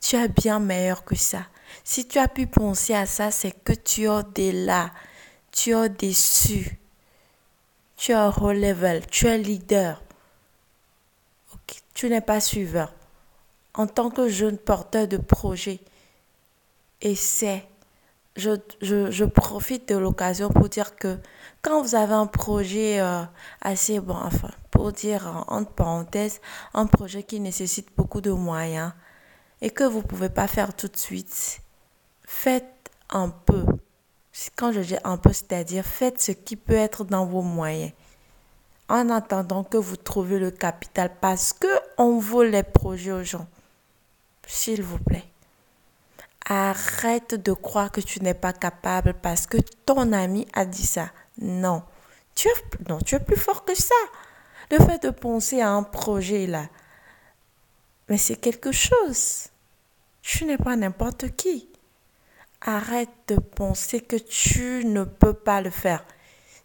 Tu 0.01 0.17
es 0.17 0.29
bien 0.29 0.61
meilleur 0.61 1.05
que 1.05 1.17
ça. 1.17 1.47
Si 1.85 2.07
tu 2.07 2.19
as 2.19 2.29
pu 2.29 2.47
penser 2.47 2.95
à 2.95 3.07
ça, 3.07 3.31
c'est 3.31 3.53
que 3.53 3.73
tu 3.73 4.05
es 4.05 4.09
au-delà. 4.09 4.91
Tu 5.51 5.71
es 5.71 5.75
au-dessus. 5.75 6.79
Tu 7.97 8.13
es 8.13 8.17
au 8.17 8.53
level. 8.53 9.07
Tu 9.07 9.27
es 9.27 9.39
leader. 9.39 10.03
Tu 11.95 12.09
n'es 12.09 12.21
pas 12.21 12.41
suiveur. 12.41 12.93
En 13.75 13.87
tant 13.87 14.11
que 14.11 14.29
jeune 14.29 14.59
porteur 14.59 15.09
de 15.09 15.17
projet, 15.17 15.81
essaie. 17.01 17.67
Je, 18.37 18.51
je, 18.81 19.11
je 19.11 19.25
profite 19.25 19.89
de 19.89 19.97
l'occasion 19.97 20.49
pour 20.49 20.69
dire 20.69 20.95
que 20.95 21.19
quand 21.61 21.83
vous 21.83 21.97
avez 21.97 22.13
un 22.13 22.27
projet 22.27 23.01
euh, 23.01 23.25
assez 23.61 23.99
bon, 23.99 24.15
enfin, 24.15 24.51
pour 24.71 24.93
dire 24.93 25.45
entre 25.49 25.73
parenthèses, 25.73 26.41
un 26.73 26.87
projet 26.87 27.25
qui 27.25 27.41
nécessite 27.41 27.89
beaucoup 27.97 28.21
de 28.21 28.31
moyens 28.31 28.93
et 29.61 29.71
que 29.71 29.85
vous 29.85 29.99
ne 29.99 30.07
pouvez 30.07 30.29
pas 30.29 30.47
faire 30.47 30.75
tout 30.75 30.89
de 30.89 30.97
suite, 30.97 31.61
faites 32.25 32.91
un 33.11 33.29
peu. 33.29 33.65
Quand 34.57 34.73
je 34.73 34.81
dis 34.81 34.97
un 35.05 35.17
peu, 35.17 35.33
c'est-à-dire 35.33 35.85
faites 35.85 36.21
ce 36.21 36.33
qui 36.33 36.57
peut 36.57 36.75
être 36.75 37.05
dans 37.05 37.27
vos 37.27 37.43
moyens 37.43 37.93
en 38.89 39.11
attendant 39.11 39.65
que 39.65 39.77
vous 39.77 39.97
trouviez 39.97 40.39
le 40.39 40.51
capital 40.51 41.11
parce 41.21 41.53
que 41.53 41.67
on 41.99 42.19
vole 42.19 42.49
les 42.49 42.63
projets 42.63 43.13
aux 43.13 43.25
gens. 43.25 43.47
S'il 44.47 44.83
vous 44.83 44.99
plaît. 44.99 45.25
Arrête 46.49 47.35
de 47.35 47.53
croire 47.53 47.93
que 47.93 48.01
tu 48.01 48.23
n'es 48.23 48.33
pas 48.33 48.55
capable 48.55 49.13
parce 49.13 49.47
que 49.47 49.59
ton 49.85 50.13
ami 50.13 50.47
a 50.55 50.65
dit 50.65 50.87
ça. 50.87 51.11
Non. 51.39 51.83
Tu 52.35 52.49
es, 52.49 52.89
non, 52.89 52.99
tu 53.01 53.15
es 53.15 53.21
plus 53.21 53.37
fort 53.37 53.67
que 53.67 53.75
ça. 53.75 53.95
Le 54.71 54.79
fait 54.79 55.03
de 55.03 55.11
penser 55.11 55.61
à 55.61 55.71
un 55.71 55.83
projet 55.83 56.47
là, 56.47 56.69
mais 58.09 58.19
c'est 58.19 58.37
quelque 58.37 58.73
chose. 58.73 59.49
Tu 60.23 60.45
n'es 60.45 60.59
pas 60.59 60.77
n'importe 60.77 61.35
qui. 61.37 61.69
Arrête 62.61 63.09
de 63.29 63.37
penser 63.37 64.01
que 64.01 64.17
tu 64.17 64.85
ne 64.85 65.05
peux 65.05 65.35
pas 65.35 65.61
le 65.61 65.71
faire. 65.71 66.05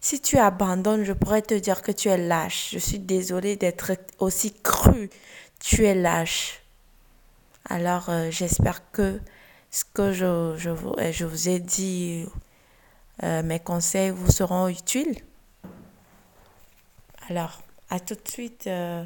Si 0.00 0.20
tu 0.20 0.36
abandonnes, 0.38 1.04
je 1.04 1.12
pourrais 1.12 1.42
te 1.42 1.54
dire 1.54 1.80
que 1.80 1.92
tu 1.92 2.08
es 2.08 2.18
lâche. 2.18 2.70
Je 2.72 2.78
suis 2.78 2.98
désolée 2.98 3.56
d'être 3.56 3.92
aussi 4.18 4.52
cru. 4.52 5.08
Tu 5.60 5.86
es 5.86 5.94
lâche. 5.94 6.60
Alors, 7.68 8.10
euh, 8.10 8.30
j'espère 8.30 8.90
que 8.90 9.20
ce 9.70 9.84
que 9.84 10.12
je, 10.12 10.54
je, 10.58 10.70
vous, 10.70 10.94
je 11.10 11.24
vous 11.24 11.48
ai 11.48 11.58
dit 11.58 12.26
euh, 13.22 13.42
mes 13.42 13.60
conseils 13.60 14.10
vous 14.10 14.30
seront 14.30 14.68
utiles. 14.68 15.16
Alors, 17.30 17.62
à 17.88 18.00
tout 18.00 18.14
de 18.14 18.28
suite, 18.28 18.66
euh, 18.66 19.04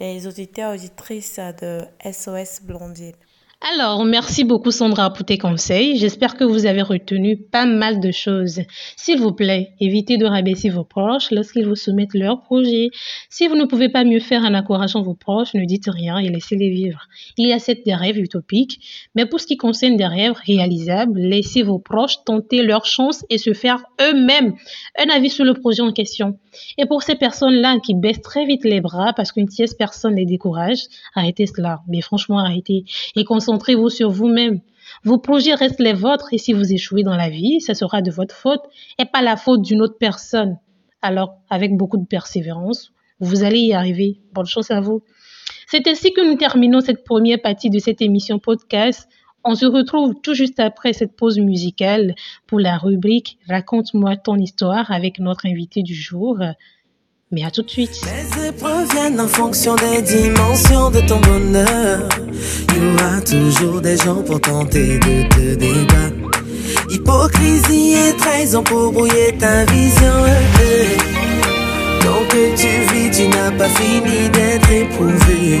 les 0.00 0.26
auditeurs 0.26 0.74
auditrices 0.74 1.40
de 1.60 1.80
SOS 2.04 2.60
Blondine. 2.62 3.14
Alors, 3.62 4.04
merci 4.04 4.44
beaucoup 4.44 4.70
Sandra 4.70 5.10
pour 5.10 5.24
tes 5.24 5.38
conseils. 5.38 5.96
J'espère 5.96 6.36
que 6.36 6.44
vous 6.44 6.66
avez 6.66 6.82
retenu 6.82 7.38
pas 7.38 7.64
mal 7.64 8.00
de 8.00 8.10
choses. 8.10 8.60
S'il 8.96 9.18
vous 9.18 9.32
plaît, 9.32 9.70
évitez 9.80 10.18
de 10.18 10.26
rabaisser 10.26 10.68
vos 10.68 10.84
proches 10.84 11.30
lorsqu'ils 11.30 11.66
vous 11.66 11.74
soumettent 11.74 12.12
leurs 12.12 12.42
projets. 12.42 12.90
Si 13.30 13.48
vous 13.48 13.56
ne 13.56 13.64
pouvez 13.64 13.88
pas 13.88 14.04
mieux 14.04 14.20
faire 14.20 14.42
en 14.42 14.52
encourageant 14.52 15.00
vos 15.00 15.14
proches, 15.14 15.54
ne 15.54 15.64
dites 15.64 15.88
rien 15.88 16.18
et 16.18 16.28
laissez-les 16.28 16.68
vivre. 16.68 17.08
Il 17.38 17.48
y 17.48 17.52
a 17.54 17.58
cette 17.58 17.84
des 17.86 17.94
rêves 17.94 18.18
utopiques, 18.18 19.08
mais 19.14 19.24
pour 19.24 19.40
ce 19.40 19.46
qui 19.46 19.56
concerne 19.56 19.96
des 19.96 20.06
rêves 20.06 20.36
réalisables, 20.46 21.18
laissez 21.18 21.62
vos 21.62 21.78
proches 21.78 22.24
tenter 22.26 22.62
leur 22.62 22.84
chance 22.84 23.24
et 23.30 23.38
se 23.38 23.54
faire 23.54 23.82
eux-mêmes 24.02 24.54
un 24.98 25.08
avis 25.08 25.30
sur 25.30 25.46
le 25.46 25.54
projet 25.54 25.80
en 25.80 25.92
question. 25.92 26.38
Et 26.76 26.84
pour 26.84 27.02
ces 27.02 27.14
personnes-là 27.14 27.78
qui 27.84 27.94
baissent 27.94 28.22
très 28.22 28.44
vite 28.44 28.64
les 28.64 28.82
bras 28.82 29.14
parce 29.14 29.32
qu'une 29.32 29.48
tierce 29.48 29.74
personne 29.74 30.14
les 30.14 30.26
décourage, 30.26 30.80
arrêtez 31.14 31.46
cela. 31.46 31.80
Mais 31.88 32.02
franchement, 32.02 32.38
arrêtez. 32.38 32.84
Concentrez-vous 33.46 33.90
sur 33.90 34.10
vous-même. 34.10 34.60
Vos 35.04 35.18
projets 35.18 35.54
restent 35.54 35.80
les 35.80 35.92
vôtres 35.92 36.28
et 36.32 36.38
si 36.38 36.52
vous 36.52 36.72
échouez 36.72 37.04
dans 37.04 37.16
la 37.16 37.30
vie, 37.30 37.60
ce 37.60 37.74
sera 37.74 38.02
de 38.02 38.10
votre 38.10 38.34
faute 38.34 38.62
et 38.98 39.04
pas 39.04 39.22
la 39.22 39.36
faute 39.36 39.62
d'une 39.62 39.82
autre 39.82 39.98
personne. 39.98 40.58
Alors, 41.00 41.36
avec 41.48 41.76
beaucoup 41.76 41.96
de 41.96 42.06
persévérance, 42.06 42.92
vous 43.20 43.44
allez 43.44 43.60
y 43.60 43.72
arriver. 43.72 44.20
Bonne 44.32 44.46
chance 44.46 44.72
à 44.72 44.80
vous. 44.80 45.02
C'est 45.68 45.86
ainsi 45.86 46.12
que 46.12 46.28
nous 46.28 46.36
terminons 46.36 46.80
cette 46.80 47.04
première 47.04 47.40
partie 47.40 47.70
de 47.70 47.78
cette 47.78 48.02
émission 48.02 48.40
podcast. 48.40 49.08
On 49.44 49.54
se 49.54 49.66
retrouve 49.66 50.14
tout 50.22 50.34
juste 50.34 50.58
après 50.58 50.92
cette 50.92 51.14
pause 51.14 51.38
musicale 51.38 52.16
pour 52.48 52.58
la 52.58 52.78
rubrique 52.78 53.38
Raconte-moi 53.48 54.16
ton 54.16 54.36
histoire 54.36 54.90
avec 54.90 55.20
notre 55.20 55.46
invité 55.46 55.82
du 55.82 55.94
jour. 55.94 56.38
Mais 57.32 57.42
à 57.42 57.50
tout 57.50 57.62
de 57.62 57.70
suite. 57.70 57.90
Les 58.04 58.48
épreuves 58.48 58.88
viennent 58.92 59.20
en 59.20 59.26
fonction 59.26 59.74
des 59.74 60.00
dimensions 60.00 60.90
de 60.90 61.00
ton 61.00 61.18
bonheur. 61.18 62.08
Il 62.68 62.76
y 62.76 62.94
aura 62.94 63.20
toujours 63.20 63.80
des 63.80 63.96
gens 63.96 64.22
pour 64.22 64.40
tenter 64.40 65.00
de 65.00 65.28
te 65.28 65.54
débattre. 65.56 66.14
Hypocrisie 66.88 67.94
et 67.94 68.16
trahison 68.16 68.62
pour 68.62 68.92
brouiller 68.92 69.36
ta 69.40 69.64
vision. 69.64 70.22
Donc 72.04 72.28
que 72.28 72.56
tu 72.56 72.94
vis, 72.94 73.10
tu 73.10 73.26
n'as 73.26 73.50
pas 73.50 73.70
fini 73.70 74.28
d'être 74.30 74.70
éprouvé. 74.70 75.60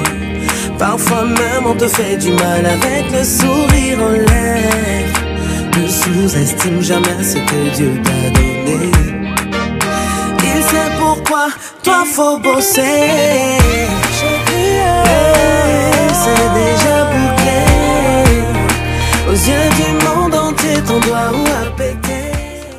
Parfois 0.78 1.24
même 1.24 1.66
on 1.66 1.74
te 1.74 1.88
fait 1.88 2.16
du 2.16 2.30
mal 2.30 2.64
avec 2.64 3.10
le 3.10 3.24
sourire 3.24 3.98
en 4.02 4.12
lèvres. 4.12 5.20
Ne 5.76 5.88
sous-estime 5.88 6.80
jamais 6.80 7.24
ce 7.24 7.38
que 7.38 7.76
Dieu 7.76 8.00
t'a 8.04 8.30
donné. 8.30 8.95
Toi 11.82 12.04
faut 12.04 12.38
bosser. 12.38 12.82
C'est 16.12 16.48
déjà 16.62 17.04
bouclé. 17.04 17.60
Aux 19.28 19.32
yeux 19.32 19.68
du 19.76 19.88
monde 20.04 20.34
entier, 20.34 20.82
ton 20.86 20.98
doigt 21.00 21.30
ou 21.32 21.44
à 21.46 21.76
péter. 21.76 22.26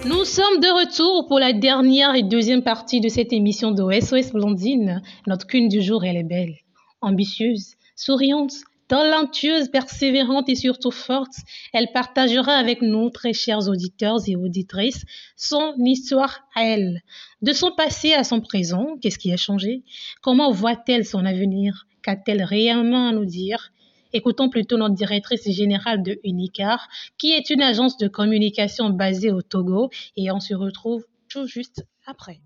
Nous 0.05 0.25
sommes 0.25 0.59
de 0.59 0.67
retour 0.67 1.27
pour 1.27 1.39
la 1.39 1.53
dernière 1.53 2.15
et 2.15 2.23
deuxième 2.23 2.63
partie 2.63 3.01
de 3.01 3.09
cette 3.09 3.33
émission 3.33 3.71
de 3.71 3.83
SOS 3.99 4.31
Blondine. 4.33 5.01
Notre 5.27 5.47
queen 5.47 5.67
du 5.67 5.81
jour, 5.81 6.03
elle 6.03 6.17
est 6.17 6.23
belle, 6.23 6.55
ambitieuse, 7.01 7.75
souriante, 7.95 8.53
talentueuse, 8.87 9.69
persévérante 9.69 10.49
et 10.49 10.55
surtout 10.55 10.91
forte. 10.91 11.33
Elle 11.73 11.91
partagera 11.93 12.53
avec 12.53 12.81
nous, 12.81 13.09
très 13.09 13.33
chers 13.33 13.67
auditeurs 13.67 14.17
et 14.27 14.35
auditrices, 14.35 15.03
son 15.35 15.73
histoire 15.79 16.47
à 16.55 16.63
elle. 16.63 17.01
De 17.41 17.53
son 17.53 17.71
passé 17.71 18.13
à 18.13 18.23
son 18.23 18.41
présent, 18.41 18.97
qu'est-ce 19.01 19.19
qui 19.19 19.31
a 19.31 19.37
changé? 19.37 19.83
Comment 20.21 20.51
voit-elle 20.51 21.05
son 21.05 21.25
avenir? 21.25 21.87
Qu'a-t-elle 22.01 22.43
réellement 22.43 23.09
à 23.09 23.11
nous 23.11 23.25
dire? 23.25 23.71
Écoutons 24.13 24.49
plutôt 24.49 24.77
notre 24.77 24.95
directrice 24.95 25.49
générale 25.51 26.01
de 26.01 26.19
Unicar, 26.23 26.87
qui 27.17 27.33
est 27.33 27.49
une 27.49 27.61
agence 27.61 27.97
de 27.97 28.07
communication 28.07 28.89
basée 28.89 29.31
au 29.31 29.41
Togo, 29.41 29.89
et 30.15 30.31
on 30.31 30.39
se 30.39 30.53
retrouve 30.53 31.05
tout 31.29 31.45
juste 31.45 31.85
après. 32.05 32.39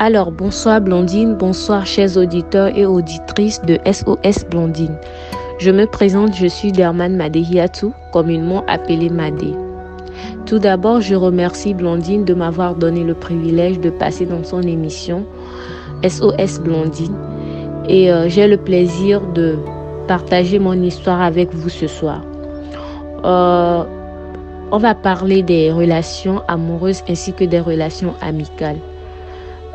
Alors, 0.00 0.30
bonsoir 0.30 0.80
Blondine, 0.80 1.34
bonsoir 1.34 1.84
chers 1.84 2.16
auditeurs 2.16 2.68
et 2.78 2.86
auditrices 2.86 3.60
de 3.62 3.80
SOS 3.84 4.44
Blondine. 4.48 4.96
Je 5.58 5.72
me 5.72 5.86
présente, 5.86 6.36
je 6.36 6.46
suis 6.46 6.70
Derman 6.70 7.16
Madehiatou, 7.16 7.92
communément 8.12 8.64
appelée 8.68 9.10
Madé. 9.10 9.54
Tout 10.46 10.60
d'abord, 10.60 11.00
je 11.00 11.16
remercie 11.16 11.74
Blondine 11.74 12.24
de 12.24 12.32
m'avoir 12.32 12.76
donné 12.76 13.02
le 13.02 13.14
privilège 13.14 13.80
de 13.80 13.90
passer 13.90 14.24
dans 14.24 14.44
son 14.44 14.62
émission 14.62 15.26
SOS 16.06 16.60
Blondine 16.60 17.16
et 17.88 18.12
euh, 18.12 18.28
j'ai 18.28 18.46
le 18.46 18.56
plaisir 18.56 19.20
de 19.32 19.56
partager 20.06 20.60
mon 20.60 20.80
histoire 20.80 21.20
avec 21.20 21.52
vous 21.52 21.70
ce 21.70 21.88
soir. 21.88 22.22
Euh, 23.24 23.82
on 24.70 24.78
va 24.78 24.94
parler 24.94 25.42
des 25.42 25.72
relations 25.72 26.40
amoureuses 26.46 27.02
ainsi 27.08 27.32
que 27.32 27.42
des 27.42 27.58
relations 27.58 28.14
amicales. 28.20 28.78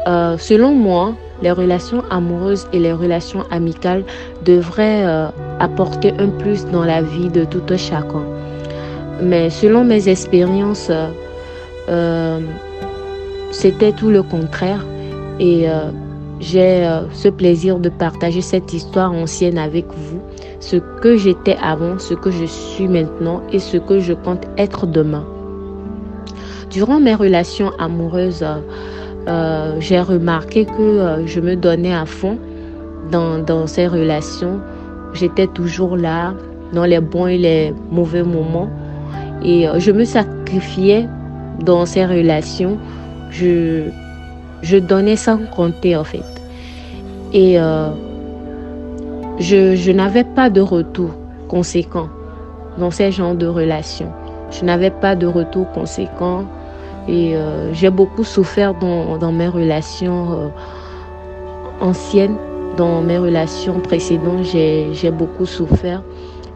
Euh, 0.06 0.38
selon 0.38 0.74
moi, 0.74 1.14
les 1.42 1.52
relations 1.52 2.04
amoureuses 2.10 2.68
et 2.74 2.80
les 2.80 2.92
relations 2.92 3.44
amicales 3.52 4.04
devraient 4.44 5.06
euh, 5.06 5.28
apporter 5.60 6.14
un 6.20 6.28
plus 6.28 6.66
dans 6.66 6.84
la 6.84 7.02
vie 7.02 7.30
de 7.30 7.46
tout 7.46 7.64
un 7.70 7.78
chacun. 7.78 8.24
Mais 9.22 9.50
selon 9.50 9.86
mes 9.86 10.10
expériences, 10.10 10.92
euh, 11.90 12.40
c'était 13.52 13.94
tout 13.94 14.10
le 14.10 14.24
contraire. 14.24 14.86
Et 15.40 15.66
j'ai 16.40 16.88
ce 17.12 17.28
plaisir 17.28 17.80
de 17.80 17.90
partager 17.90 18.42
cette 18.42 18.72
histoire 18.72 19.12
ancienne 19.12 19.58
avec 19.58 19.86
vous, 19.88 20.22
ce 20.60 20.78
que 20.78 21.18
j'étais 21.18 21.58
avant, 21.62 21.98
ce 21.98 22.14
que 22.14 22.30
je 22.30 22.46
suis 22.46 22.88
maintenant 22.88 23.42
et 23.52 23.60
ce 23.60 23.78
que 23.78 24.00
je 24.00 24.14
compte 24.14 24.44
être 24.58 24.86
demain. 24.86 25.26
Durant 26.70 27.00
mes 27.00 27.16
relations 27.16 27.72
amoureuses, 27.80 28.46
euh, 29.28 29.78
j'ai 29.80 30.02
remarqué 30.02 30.66
que 30.66 30.82
euh, 30.82 31.26
je 31.26 31.40
me 31.40 31.56
donnais 31.56 31.94
à 31.94 32.06
fond 32.06 32.38
dans, 33.12 33.68
ces 33.68 33.88
relations. 33.88 34.60
J'étais 35.14 35.48
toujours 35.48 35.96
là 35.96 36.34
dans 36.74 36.84
les 36.84 37.00
bons 37.00 37.28
et 37.28 37.38
les 37.38 37.74
mauvais 37.92 38.24
moments. 38.24 38.70
Et 39.44 39.68
euh, 39.68 39.80
je 39.80 39.92
me 39.92 40.04
sacrifiais 40.04 41.08
dans 41.64 41.86
ces 41.86 42.06
relations. 42.06 42.78
Je, 43.32 43.90
donnais 44.80 45.16
sans 45.16 45.38
compter 45.56 45.96
en 45.96 46.04
fait. 46.04 46.24
Et 47.34 47.56
je 49.40 49.92
n'avais 49.92 50.24
pas 50.24 50.50
de 50.50 50.62
retour 50.62 51.12
conséquent 51.48 52.10
dans 52.78 52.92
ces 52.92 53.12
genres 53.12 53.36
de 53.36 53.48
relations. 53.48 54.12
Je 54.52 54.66
n'avais 54.66 54.92
pas 54.92 55.16
de 55.16 55.26
retour 55.26 55.72
conséquent. 55.72 56.46
Et 57.08 57.36
euh, 57.36 57.74
j'ai 57.74 57.90
beaucoup 57.90 58.24
souffert 58.24 58.74
dans, 58.74 59.32
mes 59.32 59.48
relations 59.48 60.32
euh, 60.32 60.48
anciennes, 61.82 62.38
dans 62.78 63.02
mes 63.02 63.18
relations 63.18 63.80
précédentes, 63.80 64.44
j'ai 64.46 65.12
beaucoup 65.12 65.46
souffert. 65.46 66.02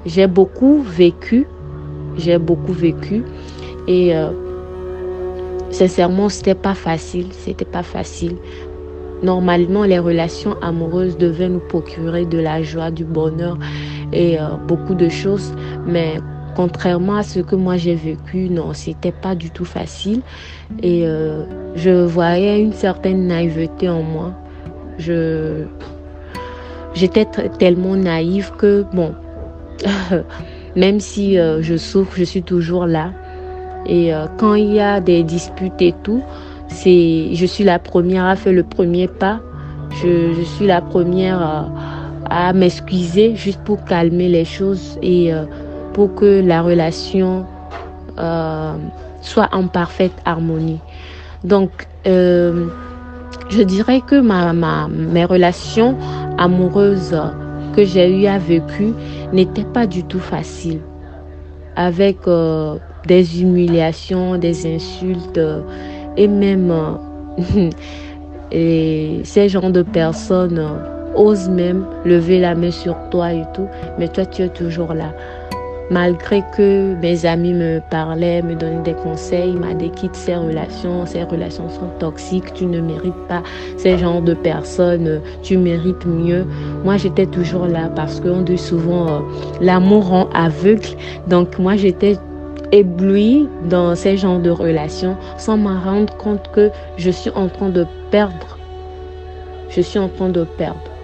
J'ai 0.05 0.27
beaucoup 0.27 0.81
vécu, 0.81 1.47
j'ai 2.17 2.37
beaucoup 2.37 2.71
vécu. 2.71 3.23
Et 3.87 4.15
euh, 4.15 4.29
sincèrement, 5.69 6.29
c'était 6.29 6.55
pas 6.55 6.75
facile, 6.75 7.27
c'était 7.31 7.65
pas 7.65 7.83
facile. 7.83 8.37
Normalement, 9.21 9.83
les 9.83 9.99
relations 9.99 10.55
amoureuses 10.61 11.17
devaient 11.17 11.49
nous 11.49 11.59
procurer 11.59 12.25
de 12.25 12.37
la 12.37 12.61
joie, 12.61 12.91
du 12.91 13.03
bonheur 13.03 13.57
et 14.13 14.37
beaucoup 14.67 14.93
de 14.93 15.09
choses. 15.09 15.53
Mais 15.87 16.19
contrairement 16.57 17.17
à 17.17 17.23
ce 17.23 17.39
que 17.39 17.55
moi 17.55 17.77
j'ai 17.77 17.93
vécu, 17.93 18.49
non, 18.49 18.73
c'était 18.73 19.11
pas 19.11 19.35
du 19.35 19.51
tout 19.51 19.63
facile. 19.63 20.21
Et 20.81 21.05
euh, 21.05 21.43
je 21.75 21.91
voyais 21.91 22.59
une 22.59 22.73
certaine 22.73 23.27
naïveté 23.27 23.87
en 23.87 24.01
moi. 24.01 24.33
Je, 24.97 25.65
j'étais 26.95 27.27
tellement 27.59 27.95
naïve 27.95 28.51
que, 28.57 28.83
bon, 28.91 29.13
même 30.75 30.99
si 30.99 31.37
euh, 31.37 31.61
je 31.61 31.77
souffre, 31.77 32.13
je 32.17 32.23
suis 32.23 32.41
toujours 32.41 32.87
là. 32.87 33.11
Et 33.85 34.11
euh, 34.11 34.25
quand 34.37 34.55
il 34.55 34.73
y 34.73 34.79
a 34.79 34.99
des 34.99 35.21
disputes 35.21 35.79
et 35.79 35.93
tout, 36.01 36.23
c'est, 36.69 37.35
je 37.35 37.45
suis 37.45 37.65
la 37.65 37.77
première 37.77 38.25
à 38.25 38.35
faire 38.35 38.53
le 38.53 38.63
premier 38.63 39.07
pas. 39.07 39.41
Je, 40.01 40.41
suis 40.55 40.65
la 40.65 40.81
première 40.81 41.39
à, 41.39 41.69
à 42.31 42.53
m'excuser 42.53 43.35
juste 43.35 43.61
pour 43.63 43.85
calmer 43.85 44.27
les 44.27 44.43
choses 44.43 44.97
et 45.03 45.31
que 46.05 46.41
la 46.45 46.61
relation 46.61 47.45
euh, 48.19 48.73
soit 49.21 49.49
en 49.51 49.67
parfaite 49.67 50.13
harmonie. 50.25 50.79
Donc, 51.43 51.87
euh, 52.05 52.67
je 53.49 53.63
dirais 53.63 54.01
que 54.01 54.19
ma, 54.19 54.53
ma, 54.53 54.87
mes 54.87 55.25
relations 55.25 55.97
amoureuses 56.37 57.19
que 57.75 57.83
j'ai 57.83 58.21
eu 58.21 58.27
à 58.27 58.37
vécu 58.37 58.93
n'étaient 59.33 59.65
pas 59.65 59.87
du 59.87 60.03
tout 60.03 60.19
faciles. 60.19 60.81
Avec 61.75 62.27
euh, 62.27 62.75
des 63.07 63.41
humiliations, 63.41 64.37
des 64.37 64.75
insultes 64.75 65.39
et 66.15 66.27
même 66.27 66.73
et 68.51 69.21
ces 69.23 69.49
genres 69.49 69.71
de 69.71 69.81
personnes 69.81 70.61
osent 71.15 71.49
même 71.49 71.85
lever 72.05 72.39
la 72.39 72.55
main 72.55 72.71
sur 72.71 72.95
toi 73.09 73.33
et 73.33 73.43
tout, 73.53 73.67
mais 73.97 74.07
toi 74.07 74.25
tu 74.25 74.43
es 74.43 74.49
toujours 74.49 74.93
là. 74.93 75.13
Malgré 75.89 76.43
que 76.55 76.95
mes 76.95 77.25
amis 77.25 77.53
me 77.53 77.79
parlaient, 77.79 78.41
me 78.41 78.55
donnaient 78.55 78.83
des 78.83 78.93
conseils, 78.93 79.53
m'a 79.53 79.73
dit 79.73 79.89
quitte 79.89 80.15
ces 80.15 80.35
relations, 80.35 81.05
ces 81.05 81.23
relations 81.23 81.69
sont 81.69 81.87
toxiques, 81.97 82.53
tu 82.53 82.65
ne 82.65 82.81
mérites 82.81 83.27
pas 83.29 83.41
ces 83.77 83.97
genres 83.97 84.21
de 84.21 84.33
personnes, 84.33 85.21
tu 85.43 85.57
mérites 85.57 86.05
mieux. 86.05 86.45
Moi, 86.83 86.97
j'étais 86.97 87.25
toujours 87.25 87.67
là 87.67 87.89
parce 87.95 88.19
qu'on 88.19 88.41
dit 88.41 88.57
souvent 88.57 89.07
euh, 89.07 89.19
l'amour 89.61 90.07
rend 90.07 90.29
aveugle. 90.33 90.89
Donc, 91.27 91.57
moi, 91.57 91.77
j'étais 91.77 92.17
éblouie 92.73 93.47
dans 93.69 93.95
ces 93.95 94.17
genres 94.17 94.39
de 94.39 94.49
relations 94.49 95.15
sans 95.37 95.55
m'en 95.55 95.79
rendre 95.79 96.15
compte 96.17 96.51
que 96.51 96.69
je 96.97 97.11
suis 97.11 97.31
en 97.31 97.47
train 97.47 97.69
de 97.69 97.85
perdre. 98.11 98.57
Je 99.69 99.79
suis 99.79 99.99
en 99.99 100.09
train 100.09 100.27
de 100.29 100.43
perdre 100.43 100.96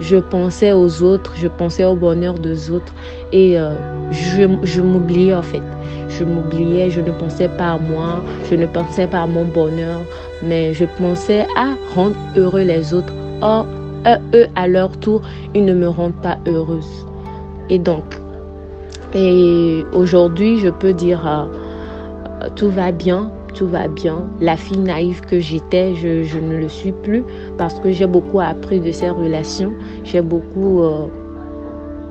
je 0.00 0.16
pensais 0.16 0.72
aux 0.72 1.02
autres, 1.02 1.32
je 1.36 1.48
pensais 1.48 1.84
au 1.84 1.94
bonheur 1.94 2.34
des 2.34 2.70
autres 2.70 2.92
et 3.32 3.58
euh, 3.58 3.74
je, 4.10 4.80
m'oubliais 4.80 5.34
en 5.34 5.42
fait. 5.42 5.62
Je 6.08 6.24
m'oubliais, 6.24 6.90
je 6.90 7.00
ne 7.00 7.10
pensais 7.10 7.48
pas 7.48 7.72
à 7.72 7.78
moi, 7.78 8.22
je 8.50 8.54
ne 8.54 8.66
pensais 8.66 9.06
pas 9.06 9.22
à 9.22 9.26
mon 9.26 9.44
bonheur, 9.44 10.00
mais 10.42 10.72
je 10.72 10.84
pensais 10.98 11.46
à 11.56 11.74
rendre 11.94 12.16
heureux 12.36 12.62
les 12.62 12.94
autres. 12.94 13.12
Or, 13.42 13.66
eux, 14.34 14.46
à 14.54 14.68
leur 14.68 14.96
tour, 14.98 15.22
ils 15.54 15.64
ne 15.64 15.74
me 15.74 15.88
rendent 15.88 16.20
pas 16.22 16.38
heureuse. 16.46 17.06
Et 17.68 17.78
donc, 17.78 18.04
et 19.14 19.84
aujourd'hui, 19.92 20.58
je 20.58 20.68
peux 20.68 20.92
dire, 20.92 21.26
euh, 21.26 22.48
tout 22.54 22.70
va 22.70 22.92
bien, 22.92 23.30
tout 23.56 23.66
va 23.66 23.88
bien. 23.88 24.24
La 24.40 24.56
fille 24.56 24.78
naïve 24.78 25.22
que 25.22 25.40
j'étais, 25.40 25.94
je, 25.94 26.38
ne 26.38 26.56
le 26.56 26.68
suis 26.68 26.92
plus 26.92 27.24
parce 27.58 27.80
que 27.80 27.90
j'ai 27.90 28.06
beaucoup 28.06 28.40
appris 28.40 28.80
de 28.80 28.92
ces 28.92 29.10
relations. 29.10 29.72
J'ai 30.04 30.20
beaucoup 30.20 30.82
euh, 30.82 31.06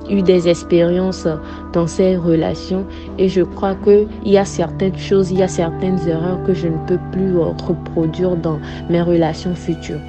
eu 0.09 0.21
des 0.21 0.49
expériences 0.49 1.27
dans 1.71 1.87
ces 1.87 2.17
relations 2.17 2.85
et 3.17 3.29
je 3.29 3.41
crois 3.41 3.75
qu'il 3.75 4.07
y 4.25 4.37
a 4.37 4.45
certaines 4.45 4.97
choses, 4.97 5.31
il 5.31 5.39
y 5.39 5.43
a 5.43 5.47
certaines 5.47 5.99
erreurs 6.07 6.43
que 6.45 6.53
je 6.53 6.67
ne 6.67 6.77
peux 6.87 6.99
plus 7.11 7.37
euh, 7.37 7.51
reproduire 7.65 8.35
dans 8.35 8.59
mes 8.89 9.01
relations 9.01 9.55
futures. 9.55 10.01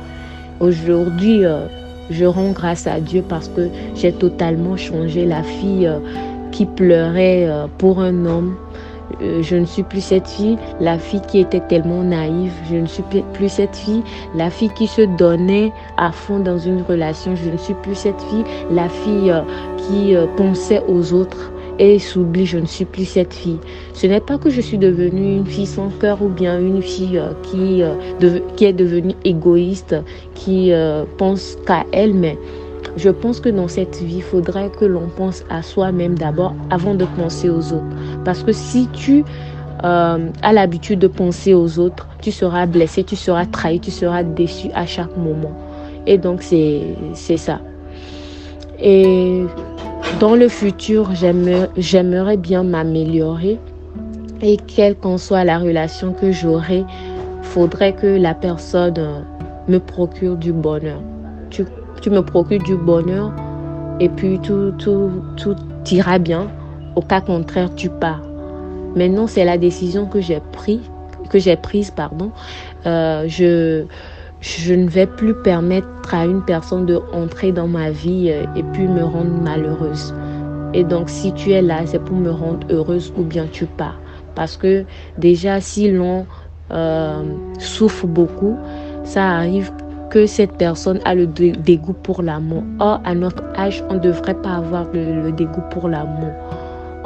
Aujourd'hui, 0.61 1.45
euh, 1.45 1.67
je 2.09 2.25
rends 2.25 2.53
grâce 2.53 2.87
à 2.87 2.99
Dieu 2.99 3.23
parce 3.29 3.49
que 3.49 3.69
j'ai 3.95 4.13
totalement 4.13 4.77
changé 4.77 5.27
la 5.27 5.43
fille 5.43 5.91
qui 6.53 6.65
pleurait 6.65 7.51
pour 7.77 8.01
un 8.01 8.25
homme 8.25 8.55
euh, 9.23 9.43
je 9.43 9.57
ne 9.57 9.65
suis 9.65 9.83
plus 9.83 10.01
cette 10.01 10.29
fille, 10.29 10.59
la 10.81 10.99
fille 10.99 11.21
qui 11.29 11.39
était 11.39 11.61
tellement 11.61 12.03
naïve. 12.03 12.53
Je 12.71 12.77
ne 12.77 12.87
suis 12.87 13.05
plus 13.33 13.49
cette 13.49 13.77
fille, 13.77 14.03
la 14.35 14.51
fille 14.51 14.71
qui 14.71 14.87
se 14.87 15.03
donnait 15.03 15.73
à 15.97 16.13
fond 16.13 16.41
dans 16.41 16.59
une 16.59 16.83
relation. 16.83 17.35
Je 17.37 17.51
ne 17.51 17.57
suis 17.57 17.75
plus 17.75 17.95
cette 17.95 18.21
fille, 18.23 18.45
la 18.71 18.89
fille 18.89 19.31
euh, 19.31 19.43
qui 19.77 20.15
euh, 20.15 20.27
pensait 20.37 20.83
aux 20.89 21.13
autres 21.13 21.53
et 21.79 21.99
s'oublie, 21.99 22.47
je 22.47 22.59
ne 22.59 22.65
suis 22.65 22.87
plus 22.87 23.05
cette 23.05 23.35
fille. 23.35 23.59
Ce 23.93 24.07
n'est 24.07 24.21
pas 24.21 24.39
que 24.39 24.49
je 24.49 24.63
suis 24.63 24.79
devenue 24.79 25.37
une 25.37 25.47
fille 25.47 25.67
sans 25.67 25.91
cœur 25.91 26.23
ou 26.23 26.29
bien 26.29 26.59
une 26.59 26.81
fille 26.81 27.21
qui, 27.43 27.83
qui 28.57 28.65
est 28.65 28.73
devenue 28.73 29.13
égoïste, 29.27 29.95
qui 30.35 30.73
pense 31.19 31.59
qu'à 31.67 31.85
elle, 31.93 32.15
mais 32.15 32.39
je 32.97 33.11
pense 33.11 33.41
que 33.41 33.51
dans 33.51 33.69
cette 33.69 33.97
vie, 33.97 34.17
il 34.17 34.23
faudrait 34.23 34.71
que 34.71 34.87
l'on 34.87 35.09
pense 35.09 35.45
à 35.51 35.63
soi-même 35.63 36.17
d'abord 36.17 36.55
avant 36.71 36.95
de 36.95 37.05
penser 37.05 37.51
aux 37.51 37.73
autres. 37.75 37.85
Parce 38.27 38.43
que 38.43 38.51
si 38.53 38.89
tu 38.89 39.25
euh, 39.85 40.29
as 40.43 40.53
l'habitude 40.53 40.99
de 40.99 41.07
penser 41.07 41.55
aux 41.55 41.79
autres, 41.79 42.09
tu 42.21 42.33
seras 42.33 42.67
blessé, 42.67 43.05
tu 43.05 43.15
seras 43.15 43.47
trahi, 43.47 43.79
tu 43.79 43.93
seras 43.93 44.25
déçu 44.25 44.69
à 44.75 44.85
chaque 44.85 45.17
moment. 45.17 45.57
Et 46.07 46.19
donc, 46.19 46.43
c'est 46.43 47.37
ça. 47.37 47.61
Et 48.81 49.45
dans 50.21 50.35
le 50.35 50.49
futur, 50.49 51.11
j'aimerais 51.15 52.37
bien 52.37 52.65
m'améliorer. 52.65 53.59
Et 54.43 54.57
quelle 54.57 54.97
qu'en 54.97 55.19
soit 55.19 55.45
la 55.45 55.59
relation 55.59 56.13
que 56.13 56.33
j'aurai, 56.33 56.85
faudrait 57.43 57.95
que 57.95 58.07
la 58.07 58.35
personne 58.35 59.25
me 59.69 59.79
procure 59.79 60.37
du 60.37 60.53
bonheur. 60.53 61.01
Tu 61.49 61.65
tu 62.03 62.11
me 62.11 62.23
procures 62.23 62.63
du 62.63 62.77
bonheur 62.77 63.33
et 64.01 64.09
puis 64.09 64.39
tout, 64.41 64.73
tout, 64.79 65.11
tout 65.37 65.57
ira 65.91 66.19
bien. 66.19 66.49
Au 66.97 67.03
cas 67.03 67.21
contraire, 67.21 67.75
tu 67.75 67.89
pars. 67.89 68.23
Maintenant, 68.97 69.27
c'est 69.27 69.45
la 69.45 69.59
décision 69.59 70.07
que 70.07 70.21
j'ai 70.21 70.41
prise, 70.53 70.81
que 71.29 71.39
j'ai 71.39 71.57
prise, 71.57 71.91
pardon. 71.91 72.33
Euh, 72.87 73.27
je, 73.29 73.85
ne 74.75 74.89
vais 74.89 75.07
plus 75.07 75.35
permettre 75.35 75.87
à 76.13 76.25
une 76.25 76.43
personne 76.43 76.87
de 76.87 77.01
entrer 77.13 77.53
dans 77.53 77.69
ma 77.69 77.91
vie 77.91 78.31
euh, 78.31 78.45
et 78.57 78.63
puis 78.63 78.89
me 78.89 79.05
rendre 79.05 79.31
malheureuse. 79.43 80.15
Et 80.73 80.85
donc, 80.85 81.09
si 81.11 81.33
tu 81.35 81.53
es 81.53 81.63
là, 81.63 81.85
c'est 81.85 82.03
pour 82.03 82.17
me 82.17 82.31
rendre 82.31 82.67
heureuse 82.71 83.13
ou 83.17 83.23
bien 83.23 83.47
tu 83.51 83.67
pars. 83.67 83.99
Parce 84.35 84.57
que 84.57 84.85
déjà, 85.19 85.61
si 85.61 85.91
l'on 85.91 86.27
euh, 86.71 87.23
souffre 87.59 88.07
beaucoup, 88.07 88.57
ça 89.05 89.25
arrive 89.29 89.71
que 90.11 90.27
cette 90.27 90.53
personne 90.53 91.01
a 91.05 91.15
le 91.15 91.27
dégoût 91.27 91.93
pour 91.93 92.23
l'amour. 92.23 92.63
Or, 92.79 93.01
à 93.05 93.15
notre 93.15 93.43
âge, 93.59 93.85
on 93.91 93.95
ne 93.95 93.99
devrait 93.99 94.35
pas 94.35 94.57
avoir 94.57 94.87
le, 94.93 95.31
dégoût 95.33 95.63
pour 95.71 95.89
l'amour. 95.89 96.33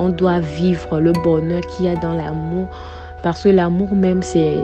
On 0.02 0.08
doit 0.08 0.40
vivre 0.40 0.98
le 0.98 1.12
bonheur 1.12 1.60
qu'il 1.66 1.84
y 1.84 1.88
a 1.88 1.94
dans 1.94 2.14
l'amour 2.14 2.68
parce 3.22 3.42
que 3.42 3.50
l'amour 3.50 3.94
même, 3.94 4.22
c'est 4.22 4.56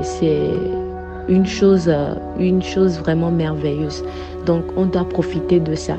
une 1.29 1.45
chose, 1.45 1.93
une 2.39 2.63
chose 2.63 2.99
vraiment 2.99 3.31
merveilleuse. 3.31 4.03
Donc, 4.47 4.65
on 4.79 4.87
doit 4.87 5.07
profiter 5.07 5.61
de 5.61 5.75
ça. 5.75 5.97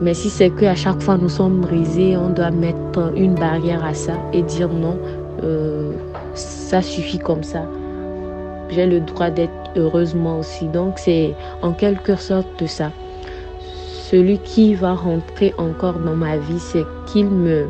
Mais 0.00 0.14
si 0.14 0.28
c'est 0.28 0.50
qu'à 0.50 0.74
chaque 0.74 1.00
fois 1.00 1.16
nous 1.16 1.28
sommes 1.28 1.60
brisés, 1.60 2.16
on 2.16 2.30
doit 2.30 2.50
mettre 2.50 3.12
une 3.14 3.34
barrière 3.34 3.84
à 3.84 3.94
ça 3.94 4.14
et 4.32 4.42
dire 4.42 4.68
non, 4.68 4.98
euh, 5.44 5.92
ça 6.34 6.82
suffit 6.82 7.18
comme 7.18 7.44
ça. 7.44 7.62
J'ai 8.68 8.86
le 8.86 8.98
droit 9.00 9.30
d'être 9.30 9.52
heureusement 9.76 10.40
aussi. 10.40 10.66
Donc 10.66 10.98
c'est 10.98 11.34
en 11.62 11.72
quelque 11.72 12.16
sorte 12.16 12.66
ça. 12.66 12.90
Celui 14.10 14.38
qui 14.38 14.74
va 14.74 14.94
rentrer 14.94 15.54
encore 15.56 15.98
dans 16.00 16.16
ma 16.16 16.36
vie, 16.36 16.58
c'est 16.58 16.84
qu'il 17.06 17.26
me, 17.26 17.66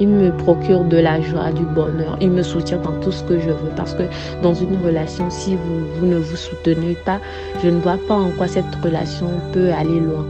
il 0.00 0.08
me 0.08 0.30
procure 0.30 0.84
de 0.84 0.96
la 0.96 1.20
joie, 1.20 1.52
du 1.52 1.64
bonheur. 1.64 2.16
Il 2.20 2.30
me 2.30 2.42
soutient 2.42 2.78
dans 2.78 2.98
tout 3.00 3.12
ce 3.12 3.22
que 3.24 3.38
je 3.38 3.50
veux. 3.50 3.70
Parce 3.76 3.94
que 3.94 4.02
dans 4.42 4.54
une 4.54 4.76
relation, 4.84 5.30
si 5.30 5.56
vous, 5.56 6.06
ne 6.06 6.16
vous 6.16 6.36
soutenez 6.36 6.96
pas, 7.04 7.20
je 7.62 7.68
ne 7.68 7.80
vois 7.80 7.98
pas 8.08 8.14
en 8.14 8.30
quoi 8.30 8.46
cette 8.46 8.74
relation 8.82 9.28
peut 9.52 9.72
aller 9.72 10.00
loin. 10.00 10.24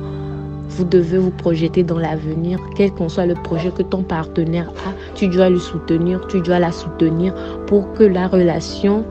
Vous 0.69 0.85
devez 0.85 1.19
vous 1.19 1.31
projeter 1.31 1.83
dans 1.83 1.99
l'avenir, 1.99 2.59
quel 2.77 2.93
qu'en 2.93 3.09
soit 3.09 3.27
le 3.27 3.35
projet 3.35 3.71
que 3.71 3.83
ton 3.83 4.03
partenaire 4.03 4.69
a, 4.87 4.93
tu 5.15 5.29
dois 5.29 5.49
le 5.49 5.59
soutenir, 5.59 6.27
tu 6.29 6.41
dois 6.43 6.59
la 6.59 6.71
soutenir 6.71 7.35
pour 7.67 7.93
que 7.95 8.03
la 8.03 8.29
relation 8.29 9.05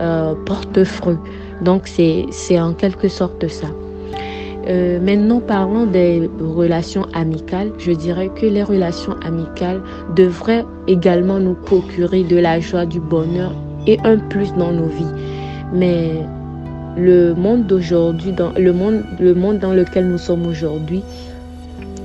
euh, 0.00 0.34
porte 0.46 0.84
fruit. 0.84 1.18
Donc 1.60 1.88
c'est 1.88 2.60
en 2.60 2.72
quelque 2.72 3.08
sorte 3.08 3.48
ça. 3.48 3.66
Euh, 4.68 5.00
maintenant, 5.00 5.40
parlons 5.40 5.86
des 5.86 6.28
relations 6.40 7.06
amicales. 7.14 7.70
Je 7.78 7.92
dirais 7.92 8.30
que 8.34 8.44
les 8.44 8.62
relations 8.62 9.14
amicales 9.24 9.80
devraient 10.14 10.64
également 10.86 11.38
nous 11.38 11.54
procurer 11.54 12.22
de 12.22 12.36
la 12.36 12.60
joie, 12.60 12.84
du 12.84 13.00
bonheur 13.00 13.52
et 13.86 13.98
un 14.04 14.18
plus 14.18 14.52
dans 14.54 14.72
nos 14.72 14.86
vies. 14.86 15.14
Mais 15.72 16.10
le 16.96 17.34
monde 17.34 17.66
d'aujourd'hui, 17.66 18.32
dans 18.32 18.52
le 18.52 18.72
monde, 18.72 19.04
le 19.18 19.34
monde 19.34 19.58
dans 19.58 19.72
lequel 19.72 20.06
nous 20.06 20.18
sommes 20.18 20.46
aujourd'hui, 20.46 21.02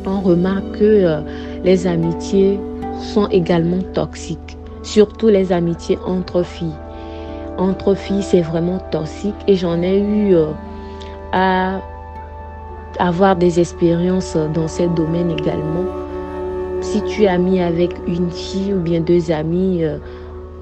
on 0.06 0.21
remarque 0.21 0.80
que 0.80 0.84
euh, 0.84 1.19
les 1.65 1.86
amitiés 1.86 2.60
sont 2.99 3.28
également 3.28 3.82
toxiques, 3.93 4.58
surtout 4.84 5.28
les 5.28 5.52
amitiés 5.52 5.97
entre 6.06 6.43
filles. 6.43 6.76
Entre 7.58 7.93
filles, 7.93 8.23
c'est 8.23 8.41
vraiment 8.41 8.80
toxique 8.91 9.36
et 9.47 9.56
j'en 9.56 9.82
ai 9.82 9.99
eu 9.99 10.36
euh, 10.36 10.47
à 11.34 11.82
avoir 12.99 13.36
des 13.36 13.60
expériences 13.60 14.38
dans 14.53 14.67
ces 14.67 14.88
domaines 14.88 15.32
également. 15.32 15.86
Si 16.82 17.01
tu 17.03 17.23
es 17.23 17.27
ami 17.27 17.62
avec 17.62 17.91
une 18.08 18.29
fille 18.29 18.73
ou 18.73 18.79
bien 18.79 18.99
deux 18.99 19.32
amis, 19.32 19.84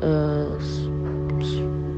euh, 0.03 0.45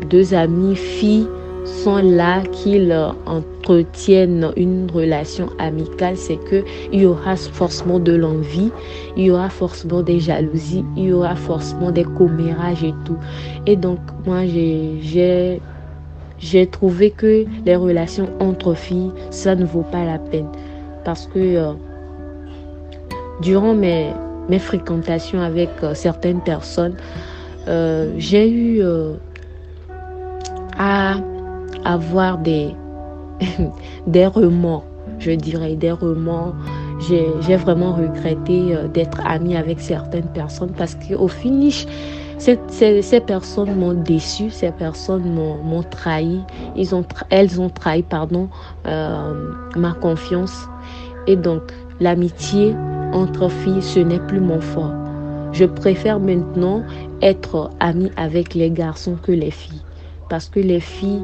deux 0.09 0.33
amis 0.33 0.75
filles, 0.75 1.27
sont 1.65 1.97
là, 1.97 2.41
qu'ils 2.51 2.93
entretiennent 3.25 4.51
une 4.57 4.89
relation 4.91 5.49
amicale, 5.59 6.17
c'est 6.17 6.37
que 6.37 6.63
il 6.91 7.01
y 7.01 7.05
aura 7.05 7.35
forcément 7.35 7.99
de 7.99 8.13
l'envie, 8.13 8.71
il 9.15 9.25
y 9.25 9.31
aura 9.31 9.49
forcément 9.49 10.01
des 10.01 10.19
jalousies, 10.19 10.85
il 10.97 11.05
y 11.05 11.13
aura 11.13 11.35
forcément 11.35 11.91
des 11.91 12.03
commérages 12.03 12.83
et 12.83 12.93
tout. 13.05 13.17
Et 13.65 13.75
donc 13.75 13.99
moi 14.25 14.45
j'ai 14.45 15.61
j'ai 16.39 16.67
trouvé 16.67 17.11
que 17.11 17.45
les 17.65 17.75
relations 17.75 18.29
entre 18.39 18.73
filles, 18.73 19.11
ça 19.29 19.55
ne 19.55 19.65
vaut 19.65 19.85
pas 19.91 20.03
la 20.05 20.19
peine 20.19 20.49
parce 21.03 21.27
que 21.27 21.39
euh, 21.39 21.73
durant 23.41 23.73
mes 23.73 24.11
mes 24.49 24.59
fréquentations 24.59 25.39
avec 25.39 25.69
euh, 25.83 25.93
certaines 25.93 26.41
personnes, 26.41 26.95
euh, 27.69 28.13
j'ai 28.17 28.49
eu 28.51 28.83
à 30.77 31.15
avoir 31.85 32.37
des, 32.39 32.71
des 34.07 34.25
remords, 34.25 34.83
je 35.19 35.31
dirais, 35.31 35.75
des 35.75 35.91
remords. 35.91 36.55
J'ai 37.07 37.55
vraiment 37.55 37.93
regretté 37.93 38.75
d'être 38.93 39.19
amie 39.25 39.55
avec 39.57 39.79
certaines 39.81 40.27
personnes 40.27 40.71
parce 40.77 40.95
qu'au 40.95 41.27
finish, 41.27 41.85
ces, 42.43 43.19
personnes 43.21 43.75
m'ont 43.75 43.93
déçu, 43.93 44.49
ces 44.49 44.71
personnes 44.71 45.33
m'ont 45.33 45.83
trahi, 45.83 46.41
elles 47.29 47.61
ont 47.61 47.69
trahi 47.69 48.03
pardon, 48.03 48.49
euh, 48.85 49.51
ma 49.75 49.93
confiance. 49.93 50.67
Et 51.27 51.37
donc, 51.37 51.61
l'amitié 52.01 52.75
entre 53.13 53.49
filles, 53.49 53.81
ce 53.81 53.99
n'est 53.99 54.19
plus 54.19 54.41
mon 54.41 54.59
fort. 54.59 54.91
Je 55.53 55.65
préfère 55.65 56.19
maintenant 56.19 56.83
être 57.21 57.69
amie 57.79 58.11
avec 58.17 58.55
les 58.55 58.71
garçons 58.71 59.15
que 59.21 59.31
les 59.31 59.51
filles. 59.51 59.81
Parce 60.29 60.49
que 60.49 60.59
les 60.59 60.79
filles, 60.79 61.21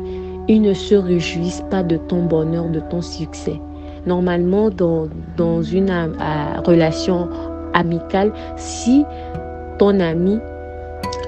ils 0.48 0.62
ne 0.62 0.74
se 0.74 0.96
réjouissent 0.96 1.64
pas 1.70 1.84
de 1.84 1.98
ton 1.98 2.24
bonheur, 2.24 2.70
de 2.70 2.80
ton 2.80 3.02
succès. 3.02 3.60
Normalement, 4.06 4.70
dans, 4.70 5.08
dans 5.36 5.62
une 5.62 5.90
euh, 5.90 6.62
relation 6.64 7.28
amicale, 7.74 8.32
si 8.56 9.04
ton 9.78 10.00
ami 10.00 10.40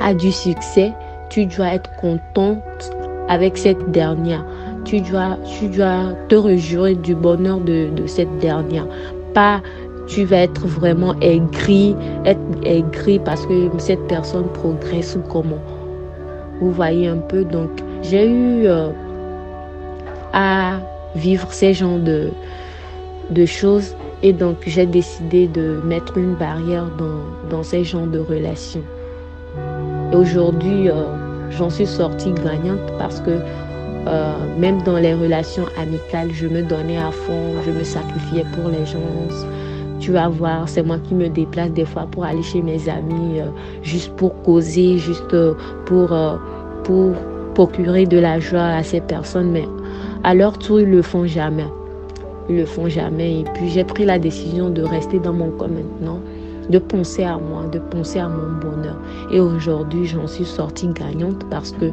a 0.02 0.14
du 0.14 0.32
succès, 0.32 0.94
tu 1.30 1.46
dois 1.46 1.74
être 1.74 1.90
contente 1.98 2.92
avec 3.30 3.58
cette 3.58 3.92
dernière. 3.92 4.46
Tu 4.84 5.00
dois, 5.02 5.38
tu 5.60 5.68
dois 5.68 6.14
te 6.28 6.36
réjouir 6.36 6.98
du 6.98 7.16
bonheur 7.16 7.60
de, 7.60 7.90
cette 8.08 8.38
dernière. 8.40 8.88
Pas 9.34 9.62
tu 10.08 10.26
vas 10.26 10.40
être 10.40 10.68
vraiment 10.68 11.16
aigri, 11.22 11.96
être 12.26 12.42
aigri 12.66 13.20
parce 13.20 13.46
que 13.46 13.70
cette 13.78 14.06
personne 14.08 14.48
progresse 14.54 15.16
ou 15.16 15.22
comment. 15.32 15.62
Vous 16.60 16.72
voyez 16.72 17.08
un 17.08 17.18
peu, 17.18 17.46
donc 17.46 17.70
j'ai 18.02 18.28
eu 18.28 18.66
euh, 18.66 18.90
à 20.34 20.80
vivre 21.16 21.52
ces 21.54 21.74
genres 21.74 22.00
de, 22.00 22.30
de 23.30 23.46
choses 23.46 23.96
et 24.22 24.34
donc 24.34 24.58
j'ai 24.68 24.86
décidé 24.86 25.48
de 25.48 25.80
mettre 25.86 26.18
une 26.18 26.34
barrière 26.36 26.88
dans, 26.98 27.50
dans 27.50 27.64
ces 27.64 27.84
genres 27.84 28.08
de 28.08 28.20
relations. 28.20 28.84
Et 30.12 30.15
aujourd'hui, 30.15 30.89
euh, 30.89 31.04
j'en 31.50 31.69
suis 31.69 31.86
sortie 31.86 32.34
gagnante 32.34 32.91
parce 32.97 33.21
que 33.21 33.32
euh, 34.08 34.34
même 34.60 34.82
dans 34.84 34.97
les 34.97 35.13
relations 35.13 35.65
amicales, 35.78 36.32
je 36.34 36.47
me 36.47 36.63
donnais 36.63 36.97
à 36.97 37.12
fond, 37.12 37.54
je 37.65 37.71
me 37.71 37.84
sacrifiais 37.84 38.45
pour 38.54 38.69
les 38.69 38.86
gens. 38.86 39.00
Tu 40.00 40.12
vas 40.12 40.28
voir, 40.28 40.67
c'est 40.67 40.82
moi 40.82 40.97
qui 40.97 41.13
me 41.13 41.30
déplace 41.30 41.71
des 41.71 41.86
fois 41.86 42.08
pour 42.10 42.26
aller 42.26 42.41
chez 42.41 42.62
mes 42.62 42.89
amis, 42.89 43.39
euh, 43.39 43.45
juste 43.84 44.13
pour 44.15 44.41
causer, 44.41 44.97
juste 44.97 45.36
pour, 45.86 46.10
procurer 47.54 48.06
de 48.06 48.17
la 48.17 48.39
joie 48.39 48.63
à 48.63 48.84
ces 48.84 49.02
personnes. 49.02 49.52
Mais 49.52 49.67
à 50.24 50.34
leur 50.34 50.58
tour, 50.58 50.82
ils 50.82 50.89
le 50.89 51.02
font 51.02 51.26
jamais. 51.26 51.67
Ils 52.50 52.58
le 52.58 52.65
font 52.65 52.89
jamais. 52.89 53.41
Et 53.41 53.43
puis 53.54 53.69
j'ai 53.69 53.84
pris 53.84 54.06
la 54.06 54.17
décision 54.17 54.69
de 54.69 54.82
rester 54.82 55.19
dans 55.19 55.34
mon 55.34 55.52
coin 55.52 55.67
maintenant 55.67 56.19
de 56.69 56.80
penser 56.80 57.24
à 57.24 57.38
moi, 57.38 57.65
de 57.71 57.80
penser 57.80 58.19
à 58.19 58.28
mon 58.28 58.60
bonheur. 58.60 58.95
Et 59.32 59.39
aujourd'hui, 59.39 60.06
j'en 60.06 60.28
suis 60.28 60.45
sortie 60.45 60.88
gagnante 60.88 61.43
parce 61.50 61.71
que 61.71 61.91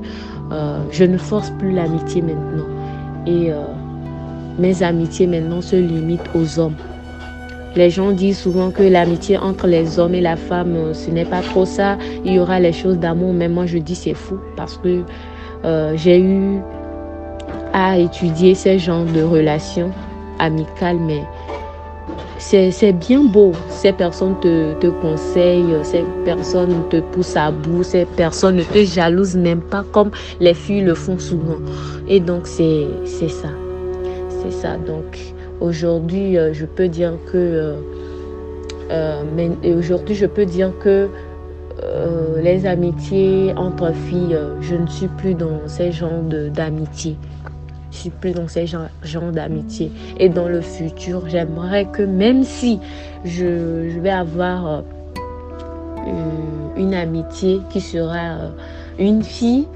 euh, 0.52 0.78
je 0.90 1.04
ne 1.04 1.18
force 1.18 1.50
plus 1.58 1.72
l'amitié 1.72 2.22
maintenant. 2.22 2.66
Et 3.26 3.52
euh, 3.52 3.62
mes 4.58 4.82
amitiés 4.82 5.26
maintenant 5.26 5.60
se 5.60 5.76
limitent 5.76 6.30
aux 6.34 6.58
hommes. 6.58 6.76
Les 7.76 7.90
gens 7.90 8.12
disent 8.12 8.38
souvent 8.38 8.70
que 8.70 8.82
l'amitié 8.82 9.38
entre 9.38 9.66
les 9.66 9.98
hommes 9.98 10.14
et 10.14 10.20
la 10.20 10.36
femme, 10.36 10.74
euh, 10.74 10.94
ce 10.94 11.10
n'est 11.10 11.24
pas 11.24 11.42
trop 11.42 11.64
ça. 11.64 11.96
Il 12.24 12.32
y 12.32 12.38
aura 12.38 12.60
les 12.60 12.72
choses 12.72 12.98
d'amour, 12.98 13.32
mais 13.32 13.48
moi 13.48 13.66
je 13.66 13.78
dis 13.78 13.94
c'est 13.94 14.14
fou 14.14 14.38
parce 14.56 14.78
que 14.78 15.02
j'ai 15.96 16.20
eu 16.20 16.60
à 17.72 17.98
étudier 17.98 18.54
ces 18.54 18.78
genres 18.78 19.04
de 19.04 19.22
relations 19.22 19.90
amicales, 20.38 20.98
mais 21.00 21.22
c'est 22.38 22.92
bien 22.92 23.24
beau. 23.24 23.52
Ces 23.68 23.92
personnes 23.92 24.38
te, 24.40 24.88
conseillent, 24.88 25.76
ces 25.82 26.04
personnes 26.24 26.88
te 26.90 27.00
poussent 27.00 27.36
à 27.36 27.50
bout, 27.50 27.82
ces 27.82 28.04
personnes 28.04 28.56
ne 28.56 28.62
te 28.62 28.84
jalousent 28.84 29.36
même 29.36 29.60
pas 29.60 29.84
comme 29.92 30.10
les 30.40 30.54
filles 30.54 30.82
le 30.82 30.94
font 30.94 31.18
souvent. 31.18 31.58
Et 32.08 32.20
donc, 32.20 32.46
c'est 32.46 32.86
ça. 33.28 33.48
C'est 34.42 34.52
ça. 34.52 34.76
Donc, 34.76 35.18
aujourd'hui, 35.60 36.38
euh, 36.38 36.52
je 36.52 36.64
peux 36.64 36.88
dire 36.88 37.14
que. 37.26 37.36
Euh, 37.36 37.76
euh, 38.90 39.76
aujourd'hui, 39.76 40.14
je 40.14 40.26
peux 40.26 40.46
dire 40.46 40.72
que 40.80 41.08
les 42.42 42.66
amitiés 42.66 43.52
entre 43.56 43.92
filles, 43.92 44.36
je 44.60 44.74
ne 44.74 44.86
suis 44.86 45.06
plus 45.06 45.34
dans 45.34 45.60
ces 45.66 45.92
genres 45.92 46.22
d'amitié 46.52 47.16
plus 48.20 48.32
dans 48.32 48.48
ces 48.48 48.66
genres, 48.66 49.32
d'amitié. 49.32 49.90
Et 50.18 50.28
dans 50.28 50.48
le 50.48 50.60
futur, 50.60 51.28
j'aimerais 51.28 51.86
que 51.86 52.02
même 52.02 52.44
si 52.44 52.78
je, 53.24 53.98
vais 54.00 54.10
avoir 54.10 54.66
euh, 54.68 54.80
une, 56.76 56.94
amitié 56.94 57.60
qui 57.70 57.80
sera 57.80 58.16
euh, 58.16 58.50
une 58.98 59.22
fille, 59.22 59.66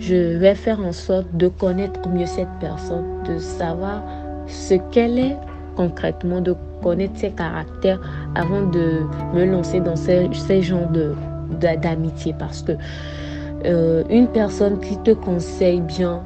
je 0.00 0.38
vais 0.38 0.54
faire 0.54 0.80
en 0.80 0.92
sorte 0.92 1.26
de 1.34 1.48
connaître 1.48 2.08
mieux 2.08 2.26
cette 2.26 2.48
personne, 2.60 3.04
de 3.26 3.38
savoir 3.38 4.02
ce 4.46 4.74
qu'elle 4.90 5.18
est 5.18 5.36
concrètement, 5.78 6.40
de 6.40 6.56
connaître 6.82 7.16
ses 7.16 7.30
caractères 7.30 8.00
avant 8.34 8.62
de 8.62 9.02
me 9.32 9.44
lancer 9.44 9.78
dans 9.78 9.94
ces, 9.94 10.28
genres 10.60 10.90
d'amitié. 11.60 12.34
Parce 12.36 12.62
que 12.62 12.72
euh, 13.64 14.02
une 14.10 14.26
personne 14.26 14.80
qui 14.80 14.96
te 14.98 15.12
conseille 15.12 15.80
bien, 15.80 16.24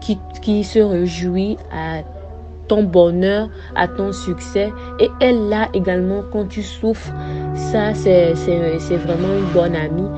qui, 0.00 0.64
se 0.64 0.78
réjouit 0.78 1.56
à 1.72 2.02
ton 2.68 2.82
bonheur, 2.82 3.48
à 3.74 3.88
ton 3.88 4.12
succès. 4.12 4.72
Et 4.98 5.08
elle 5.20 5.48
là 5.48 5.68
également 5.74 6.22
quand 6.32 6.46
tu 6.48 6.62
souffres. 6.62 7.12
Ça, 7.54 7.94
c'est 7.94 8.32
vraiment 8.32 9.36
une 9.38 9.52
bonne 9.52 9.76
amie. 9.76 10.08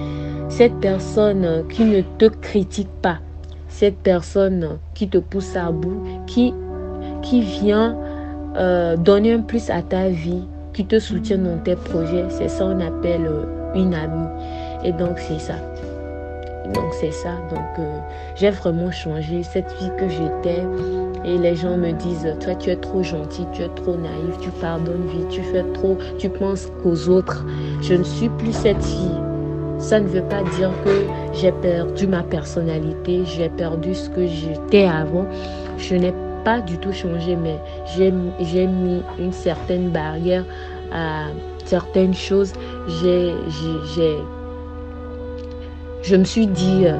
Cette 0.49 0.75
personne 0.81 1.65
qui 1.69 1.85
ne 1.85 2.03
te 2.19 2.27
critique 2.27 2.91
pas, 3.03 3.19
cette 3.69 3.99
personne 3.99 4.79
qui 4.95 5.09
te 5.09 5.19
pousse 5.19 5.57
à 5.57 5.71
bout, 5.71 6.03
qui, 6.27 6.53
qui 7.23 7.41
vient 7.41 7.97
euh, 8.57 8.97
donner 8.97 9.35
un 9.35 9.41
plus 9.41 9.71
à 9.71 9.81
ta 9.81 10.09
vie, 10.09 10.43
qui 10.73 10.85
te 10.85 10.99
soutient 10.99 11.39
dans 11.39 11.59
tes 11.59 11.77
projets, 11.77 12.25
c'est 12.29 12.49
ça 12.49 12.65
qu'on 12.65 12.81
appelle 12.81 13.31
une 13.75 13.95
amie. 13.95 14.29
Et 14.85 14.93
donc 14.93 15.19
c'est 15.19 15.39
ça. 15.39 15.55
Donc 16.75 16.93
c'est 17.01 17.13
ça. 17.13 17.35
Donc 17.51 17.79
euh, 17.79 17.99
j'ai 18.35 18.51
vraiment 18.51 18.91
changé 18.91 19.43
cette 19.43 19.71
fille 19.73 19.93
que 19.99 20.09
j'étais. 20.09 20.63
Et 21.25 21.37
les 21.37 21.55
gens 21.55 21.77
me 21.77 21.93
disent, 21.93 22.35
toi 22.41 22.55
tu 22.55 22.71
es 22.71 22.77
trop 22.77 23.03
gentil, 23.03 23.47
tu 23.53 23.63
es 23.63 23.69
trop 23.69 23.97
naïf, 23.97 24.39
tu 24.41 24.51
pardonnes 24.51 25.07
vite, 25.09 25.29
tu 25.29 25.43
fais 25.43 25.65
trop, 25.75 25.99
tu 26.19 26.29
penses 26.31 26.71
qu'aux 26.83 27.09
autres. 27.09 27.45
Je 27.83 27.95
ne 27.95 28.05
suis 28.05 28.29
plus 28.31 28.53
cette 28.53 28.83
fille. 28.83 29.21
Ça 29.79 29.99
ne 29.99 30.07
veut 30.07 30.23
pas 30.23 30.43
dire 30.57 30.71
que 30.85 30.91
j'ai 31.33 31.53
perdu 31.53 32.07
ma 32.07 32.23
personnalité, 32.23 33.23
j'ai 33.25 33.49
perdu 33.49 33.95
ce 33.95 34.11
que 34.11 34.27
j'étais 34.27 34.85
avant. 34.85 35.27
Je 35.79 35.95
n'ai 35.95 36.13
pas 36.45 36.61
du 36.61 36.79
tout 36.79 36.93
changé, 36.93 37.37
mais 37.37 37.57
j'ai 37.97 38.11
mis 38.67 39.03
une 39.19 39.33
certaine 39.33 39.91
barrière 39.91 40.45
à 40.93 41.27
certaines 41.65 42.15
choses. 42.15 42.53
J'ai 43.03 43.35
je 46.03 46.17
me 46.17 46.25
suis 46.25 46.47
dit, 46.47 46.85
euh, 46.87 46.97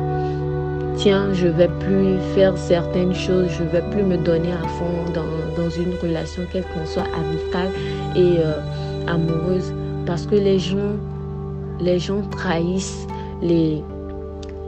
tiens, 0.97 1.33
je 1.33 1.47
vais 1.49 1.69
plus 1.81 2.19
faire 2.35 2.57
certaines 2.57 3.15
choses, 3.15 3.49
je 3.49 3.65
vais 3.65 3.83
plus 3.91 4.03
me 4.03 4.17
donner 4.17 4.53
à 4.53 4.69
fond 4.69 5.13
dans, 5.15 5.71
une 5.71 5.95
relation, 6.03 6.43
quelle 6.53 6.65
qu'elle 6.65 6.87
soit 6.87 7.07
amicale 7.17 7.71
et 8.17 8.39
euh, 8.41 8.55
amoureuse, 9.07 9.73
parce 10.05 10.27
que 10.27 10.35
les 10.35 10.59
gens, 10.59 12.23
trahissent 12.31 13.07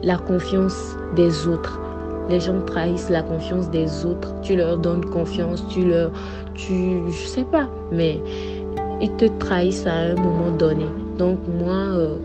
la 0.03 0.17
confiance 0.19 0.97
des 1.17 1.49
autres. 1.49 1.81
Les 2.29 2.39
gens 2.39 2.61
trahissent 2.67 3.11
la 3.11 3.23
confiance 3.23 3.69
des 3.71 4.07
autres. 4.07 4.33
Tu 4.43 4.55
leur 4.55 4.79
donnes 4.79 5.05
confiance, 5.07 5.65
tu 5.69 5.85
leur, 5.89 6.13
tu, 6.55 7.01
je 7.11 7.27
sais 7.27 7.45
pas, 7.45 7.69
mais 7.91 8.21
ils 9.01 9.13
te 9.17 9.25
trahissent 9.41 9.87
à 9.87 9.95
un 9.95 10.15
moment 10.15 10.53
donné. 10.57 10.87
Donc 11.19 11.39
moi. 11.59 11.75
Euh, 11.75 12.17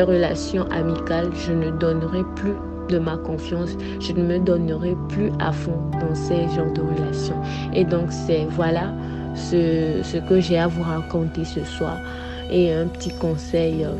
relations 0.00 0.64
amicales, 0.70 1.28
je 1.46 1.52
ne 1.52 1.70
donnerai 1.70 2.22
plus 2.36 2.54
de 2.88 2.98
ma 2.98 3.16
confiance, 3.16 3.70
je 4.00 4.12
ne 4.12 4.22
me 4.22 4.38
donnerai 4.38 4.96
plus 5.08 5.30
à 5.38 5.52
fond 5.52 5.78
dans 6.00 6.14
ces 6.14 6.48
genres 6.54 6.72
de 6.72 6.80
relations. 6.80 7.36
Et 7.74 7.84
donc 7.84 8.06
c'est 8.10 8.46
voilà 8.50 8.92
ce, 9.34 10.00
ce 10.02 10.16
que 10.16 10.40
j'ai 10.40 10.58
à 10.58 10.66
vous 10.66 10.82
raconter 10.82 11.44
ce 11.44 11.62
soir. 11.64 11.98
Et 12.50 12.72
un 12.72 12.86
petit 12.86 13.10
conseil. 13.10 13.84
Euh, 13.84 13.92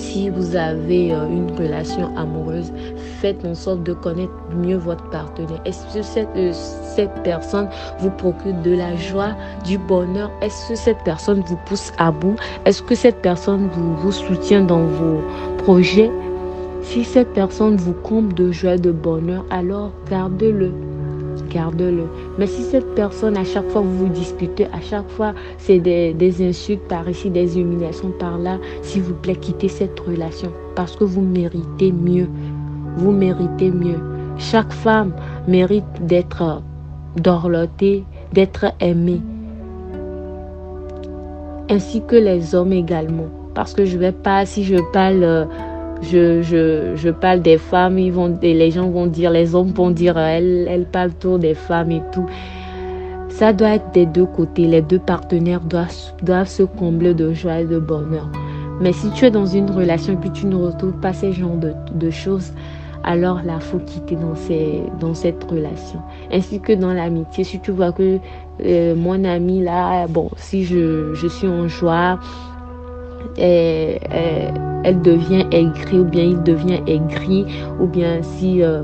si 0.00 0.30
vous 0.30 0.56
avez 0.56 1.12
euh, 1.12 1.26
une 1.28 1.50
relation 1.56 2.16
amoureuse, 2.16 2.72
faites 3.20 3.44
en 3.44 3.54
sorte 3.54 3.82
de 3.82 3.92
connaître 3.92 4.32
mieux 4.56 4.76
votre 4.76 5.08
partenaire. 5.10 5.60
Est-ce 5.64 5.84
que 5.94 6.02
cette, 6.02 6.28
euh, 6.36 6.52
cette 6.52 7.22
personne 7.22 7.68
vous 7.98 8.10
procure 8.10 8.54
de 8.64 8.72
la 8.72 8.96
joie, 8.96 9.36
du 9.64 9.78
bonheur? 9.78 10.30
Est-ce 10.40 10.70
que 10.70 10.74
cette 10.74 11.02
personne 11.04 11.42
vous 11.46 11.58
pousse 11.66 11.92
à 11.98 12.10
bout? 12.10 12.36
Est-ce 12.64 12.82
que 12.82 12.94
cette 12.94 13.20
personne 13.22 13.68
vous, 13.72 13.96
vous 13.96 14.12
soutient 14.12 14.62
dans 14.62 14.84
vos 14.84 15.20
projets? 15.58 16.10
Si 16.82 17.04
cette 17.04 17.32
personne 17.34 17.76
vous 17.76 17.92
comble 17.92 18.32
de 18.34 18.50
joie, 18.50 18.78
de 18.78 18.90
bonheur, 18.90 19.44
alors 19.50 19.92
gardez-le 20.10 20.72
garde-le. 21.50 22.04
Mais 22.38 22.46
si 22.46 22.62
cette 22.62 22.94
personne, 22.94 23.36
à 23.36 23.44
chaque 23.44 23.68
fois 23.70 23.80
vous 23.80 24.06
vous 24.06 24.08
disputez, 24.08 24.66
à 24.66 24.80
chaque 24.80 25.08
fois 25.10 25.34
c'est 25.58 25.78
des, 25.78 26.14
des, 26.14 26.48
insultes 26.48 26.86
par 26.88 27.08
ici, 27.08 27.28
des 27.28 27.58
humiliations 27.58 28.12
par 28.18 28.38
là, 28.38 28.58
s'il 28.82 29.02
vous 29.02 29.14
plaît, 29.14 29.36
quittez 29.36 29.68
cette 29.68 29.98
relation 30.00 30.52
parce 30.74 30.96
que 30.96 31.04
vous 31.04 31.20
méritez 31.20 31.92
mieux. 31.92 32.28
Vous 33.00 33.12
méritez 33.12 33.70
mieux. 33.70 33.98
Chaque 34.36 34.72
femme 34.72 35.12
mérite 35.48 35.84
d'être 36.02 36.62
dorlotée, 37.16 38.04
d'être 38.34 38.66
aimée. 38.78 39.22
Ainsi 41.70 42.02
que 42.06 42.16
les 42.16 42.54
hommes 42.54 42.74
également. 42.74 43.28
Parce 43.54 43.72
que 43.72 43.86
je 43.86 43.96
vais 43.96 44.12
pas, 44.12 44.44
si 44.44 44.64
je 44.64 44.76
parle 44.92 45.24
euh, 45.24 45.44
je, 46.02 46.42
je, 46.42 46.94
je, 46.94 47.10
parle 47.10 47.40
des 47.40 47.56
femmes, 47.58 47.98
ils 47.98 48.12
vont, 48.12 48.38
les 48.42 48.70
gens 48.70 48.88
vont 48.90 49.06
dire, 49.06 49.30
les 49.30 49.54
hommes 49.54 49.72
vont 49.72 49.90
dire, 49.90 50.18
elle, 50.18 50.66
elle 50.68 50.84
parle 50.84 51.12
trop 51.14 51.38
des 51.38 51.54
femmes 51.54 51.90
et 51.90 52.02
tout. 52.12 52.26
Ça 53.28 53.52
doit 53.54 53.70
être 53.70 53.90
des 53.92 54.06
deux 54.06 54.26
côtés. 54.26 54.66
Les 54.66 54.82
deux 54.82 54.98
partenaires 54.98 55.60
doivent, 55.60 55.94
doivent 56.22 56.48
se 56.48 56.62
combler 56.64 57.14
de 57.14 57.32
joie 57.32 57.60
et 57.60 57.64
de 57.64 57.78
bonheur. 57.78 58.28
Mais 58.80 58.92
si 58.92 59.10
tu 59.10 59.24
es 59.24 59.30
dans 59.30 59.46
une 59.46 59.70
relation 59.70 60.14
et 60.14 60.16
puis 60.16 60.30
tu 60.30 60.46
ne 60.46 60.56
retrouves 60.56 60.98
pas 61.00 61.12
ces 61.12 61.32
genres 61.32 61.56
de, 61.56 61.72
de 61.94 62.10
choses, 62.10 62.52
alors 63.02 63.40
là, 63.44 63.60
faut 63.60 63.78
quitter 63.78 64.16
dans, 64.16 64.34
dans 64.98 65.14
cette 65.14 65.42
relation. 65.44 66.00
Ainsi 66.32 66.60
que 66.60 66.72
dans 66.72 66.92
l'amitié, 66.92 67.44
si 67.44 67.60
tu 67.60 67.70
vois 67.70 67.92
que 67.92 68.18
mon 68.94 69.24
ami 69.24 69.62
là, 69.62 70.06
bon, 70.06 70.30
si 70.36 70.64
je, 70.64 71.14
je 71.14 71.26
suis 71.26 71.48
en 71.48 71.66
joie, 71.68 72.18
elle, 73.38 73.98
elle, 74.84 75.00
devient 75.02 75.46
aigrie 75.50 76.00
ou 76.00 76.04
bien 76.04 76.24
il 76.24 76.42
devient 76.42 76.80
aigri 76.86 77.46
ou 77.80 77.86
bien 77.86 78.22
si 78.22 78.62
euh, 78.62 78.82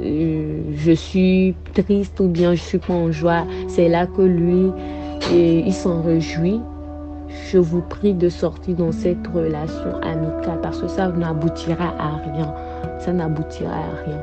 euh, 0.00 0.60
je 0.74 0.92
suis 0.92 1.54
triste 1.74 2.18
ou 2.20 2.28
bien 2.28 2.54
je 2.54 2.62
suis 2.62 2.78
pas 2.78 2.94
en 2.94 3.10
joie, 3.10 3.44
c'est 3.68 3.88
là 3.88 4.06
que 4.06 4.22
lui, 4.22 4.70
il 5.32 5.72
s'en 5.72 6.02
réjouit. 6.02 6.60
Je 7.50 7.58
vous 7.58 7.82
prie 7.82 8.14
de 8.14 8.28
sortir 8.28 8.76
dans 8.76 8.92
cette 8.92 9.26
relation 9.26 9.96
amicale 10.02 10.60
parce 10.62 10.80
que 10.80 10.88
ça 10.88 11.08
n'aboutira 11.08 11.94
à 11.98 12.16
rien. 12.16 12.54
Ça 12.98 13.12
n'aboutira 13.12 13.72
à 13.72 14.04
rien 14.04 14.18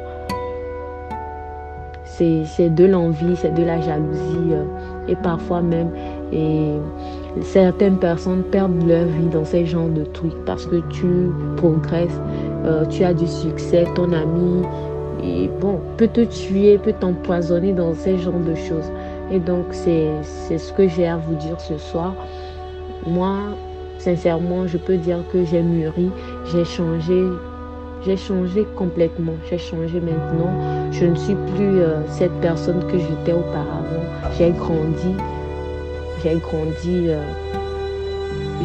c'est 2.47 2.73
de 2.73 2.85
l'envie, 2.85 3.35
c'est 3.35 3.53
de 3.53 3.63
la 3.63 3.81
jalousie 3.81 4.51
euh, 4.51 4.63
et 5.07 5.15
parfois 5.15 5.61
même 5.61 5.89
et 6.31 6.75
certaines 7.41 7.97
personnes 7.97 8.43
perdent 8.43 8.87
leur 8.87 9.05
vie 9.05 9.27
dans 9.27 9.43
ces 9.43 9.65
genres 9.65 9.89
de 9.89 10.03
trucs 10.03 10.45
parce 10.45 10.65
que 10.65 10.77
tu 10.89 11.29
progresses, 11.57 12.21
euh, 12.65 12.85
tu 12.85 13.03
as 13.03 13.13
du 13.13 13.27
succès, 13.27 13.85
ton 13.95 14.11
ami 14.13 14.63
et 15.23 15.49
bon, 15.59 15.79
peut 15.97 16.07
te 16.07 16.21
tuer, 16.21 16.77
peut 16.77 16.93
t'empoisonner 16.93 17.73
dans 17.73 17.93
ces 17.93 18.17
genres 18.17 18.39
de 18.39 18.55
choses. 18.55 18.91
Et 19.31 19.39
donc 19.39 19.65
c'est 19.71 20.57
ce 20.57 20.71
que 20.73 20.87
j'ai 20.87 21.07
à 21.07 21.17
vous 21.17 21.35
dire 21.35 21.59
ce 21.59 21.77
soir. 21.77 22.13
Moi, 23.07 23.35
sincèrement, 23.97 24.67
je 24.67 24.77
peux 24.77 24.97
dire 24.97 25.19
que 25.33 25.43
j'ai 25.43 25.61
mûri, 25.61 26.09
j'ai 26.51 26.63
changé, 26.63 27.23
j'ai 28.05 28.17
changé 28.17 28.67
complètement. 28.75 29.33
J'ai 29.49 29.57
changé 29.57 29.99
maintenant. 29.99 30.91
Je 30.91 31.05
ne 31.05 31.15
suis 31.15 31.35
plus 31.55 31.79
euh, 31.79 32.01
cette 32.07 32.33
personne 32.39 32.85
que 32.87 32.99
j'étais 32.99 33.33
auparavant. 33.33 34.03
J'ai 34.37 34.51
grandi. 34.51 35.15
J'ai 36.23 36.35
grandi. 36.35 37.09
Euh, 37.09 37.23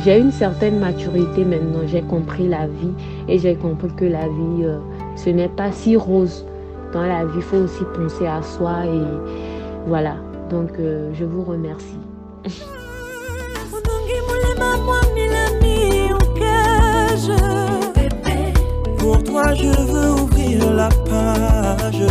j'ai 0.05 0.19
une 0.19 0.31
certaine 0.31 0.79
maturité 0.79 1.45
maintenant. 1.45 1.81
J'ai 1.87 2.03
compris 2.03 2.49
la 2.49 2.67
vie 2.67 2.93
et 3.29 3.39
j'ai 3.39 3.55
compris 3.55 3.91
que 3.97 4.05
la 4.05 4.29
vie, 4.29 4.65
euh, 4.65 4.79
ce 5.17 5.31
n'est 5.31 5.49
pas 5.49 5.73
si 5.73 5.97
rose. 5.97 6.45
Dans 6.93 7.03
la 7.03 7.25
vie, 7.25 7.37
il 7.37 7.43
faut 7.43 7.59
aussi 7.59 7.85
penser 7.95 8.27
à 8.27 8.43
soi 8.43 8.85
et 8.85 9.01
voilà. 9.87 10.17
Donc, 10.51 10.71
je 10.79 11.25
vous 11.25 11.45
remercie. 11.45 11.99
Je 19.49 19.67
veux 19.67 20.23
ouvrir 20.23 20.73
la 20.75 20.89
page. 20.89 22.07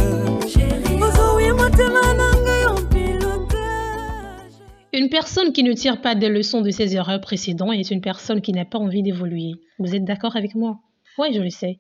Une 4.92 5.10
personne 5.10 5.54
qui 5.54 5.64
ne 5.64 5.74
tire 5.74 6.02
pas 6.02 6.16
des 6.16 6.28
leçons 6.28 6.62
de 6.62 6.72
ses 6.72 6.96
erreurs 6.96 7.22
précédentes 7.22 7.76
est 7.76 7.92
une 7.92 8.02
personne 8.02 8.42
qui 8.42 8.52
n'a 8.52 8.66
pas 8.66 8.80
envie 8.80 9.04
d'évoluer. 9.04 9.52
Vous 9.78 9.96
êtes 9.96 10.04
d'accord 10.04 10.36
avec 10.36 10.56
moi? 10.56 10.80
Oui, 11.18 11.28
je 11.34 11.42
le 11.42 11.50
sais. 11.50 11.80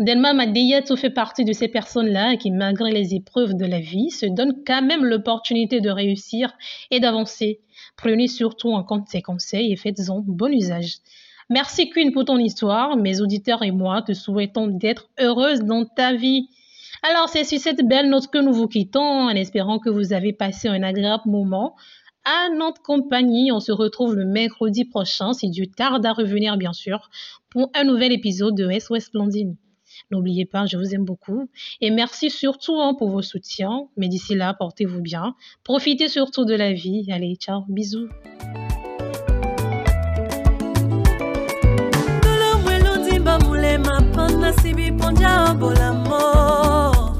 Delma 0.00 0.32
Madeyato 0.32 0.96
fait 0.96 1.10
partie 1.10 1.44
de 1.44 1.52
ces 1.52 1.68
personnes-là 1.68 2.36
qui, 2.36 2.50
malgré 2.50 2.90
les 2.90 3.14
épreuves 3.14 3.54
de 3.54 3.66
la 3.66 3.80
vie, 3.80 4.10
se 4.10 4.26
donnent 4.26 4.62
quand 4.66 4.82
même 4.82 5.04
l'opportunité 5.04 5.80
de 5.80 5.90
réussir 5.90 6.52
et 6.90 6.98
d'avancer. 6.98 7.60
Prenez 7.96 8.26
surtout 8.26 8.72
en 8.72 8.82
compte 8.82 9.08
ses 9.08 9.22
conseils 9.22 9.72
et 9.72 9.76
faites-en 9.76 10.22
bon 10.26 10.52
usage. 10.52 10.96
Merci 11.50 11.88
Queen 11.88 12.12
pour 12.12 12.26
ton 12.26 12.38
histoire. 12.38 12.96
Mes 12.96 13.20
auditeurs 13.22 13.62
et 13.62 13.70
moi 13.70 14.02
te 14.02 14.12
souhaitons 14.12 14.66
d'être 14.66 15.08
heureuse 15.18 15.60
dans 15.60 15.86
ta 15.86 16.14
vie. 16.14 16.48
Alors 17.02 17.28
c'est 17.28 17.44
sur 17.44 17.58
cette 17.58 17.86
belle 17.86 18.10
note 18.10 18.28
que 18.28 18.38
nous 18.38 18.52
vous 18.52 18.68
quittons 18.68 19.00
en 19.00 19.30
espérant 19.30 19.78
que 19.78 19.88
vous 19.88 20.12
avez 20.12 20.34
passé 20.34 20.68
un 20.68 20.82
agréable 20.82 21.22
moment 21.26 21.74
à 22.24 22.50
notre 22.54 22.82
compagnie. 22.82 23.50
On 23.50 23.60
se 23.60 23.72
retrouve 23.72 24.14
le 24.14 24.26
mercredi 24.26 24.84
prochain, 24.84 25.32
si 25.32 25.48
Dieu 25.48 25.66
tarde 25.66 26.04
à 26.04 26.12
revenir 26.12 26.58
bien 26.58 26.74
sûr, 26.74 27.08
pour 27.48 27.70
un 27.74 27.84
nouvel 27.84 28.12
épisode 28.12 28.54
de 28.54 28.68
SOS 28.78 29.10
Blondine. 29.10 29.56
N'oubliez 30.10 30.44
pas, 30.44 30.66
je 30.66 30.76
vous 30.76 30.94
aime 30.94 31.04
beaucoup. 31.04 31.48
Et 31.80 31.90
merci 31.90 32.30
surtout 32.30 32.78
hein, 32.80 32.94
pour 32.94 33.08
vos 33.08 33.22
soutiens. 33.22 33.88
Mais 33.96 34.08
d'ici 34.08 34.34
là, 34.34 34.54
portez-vous 34.54 35.00
bien. 35.00 35.34
Profitez 35.64 36.08
surtout 36.08 36.44
de 36.44 36.54
la 36.54 36.72
vie. 36.72 37.10
Allez, 37.10 37.36
ciao, 37.36 37.62
bisous. 37.68 38.08
nasibi 44.48 44.92
pondia 44.92 45.50
obola 45.50 45.92
mor 45.92 47.12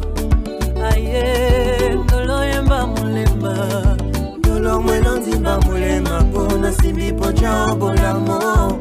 aye 0.91 1.95
ndolo 2.05 2.45
yemba 2.45 2.87
molemba 2.87 3.55
ndolo 4.39 4.83
mwena 4.83 5.17
ndimba 5.17 5.61
molema 5.61 6.21
mpo 6.21 6.57
nasibi 6.63 7.13
pondia 7.13 7.65
obola 7.73 8.15
mor 8.15 8.73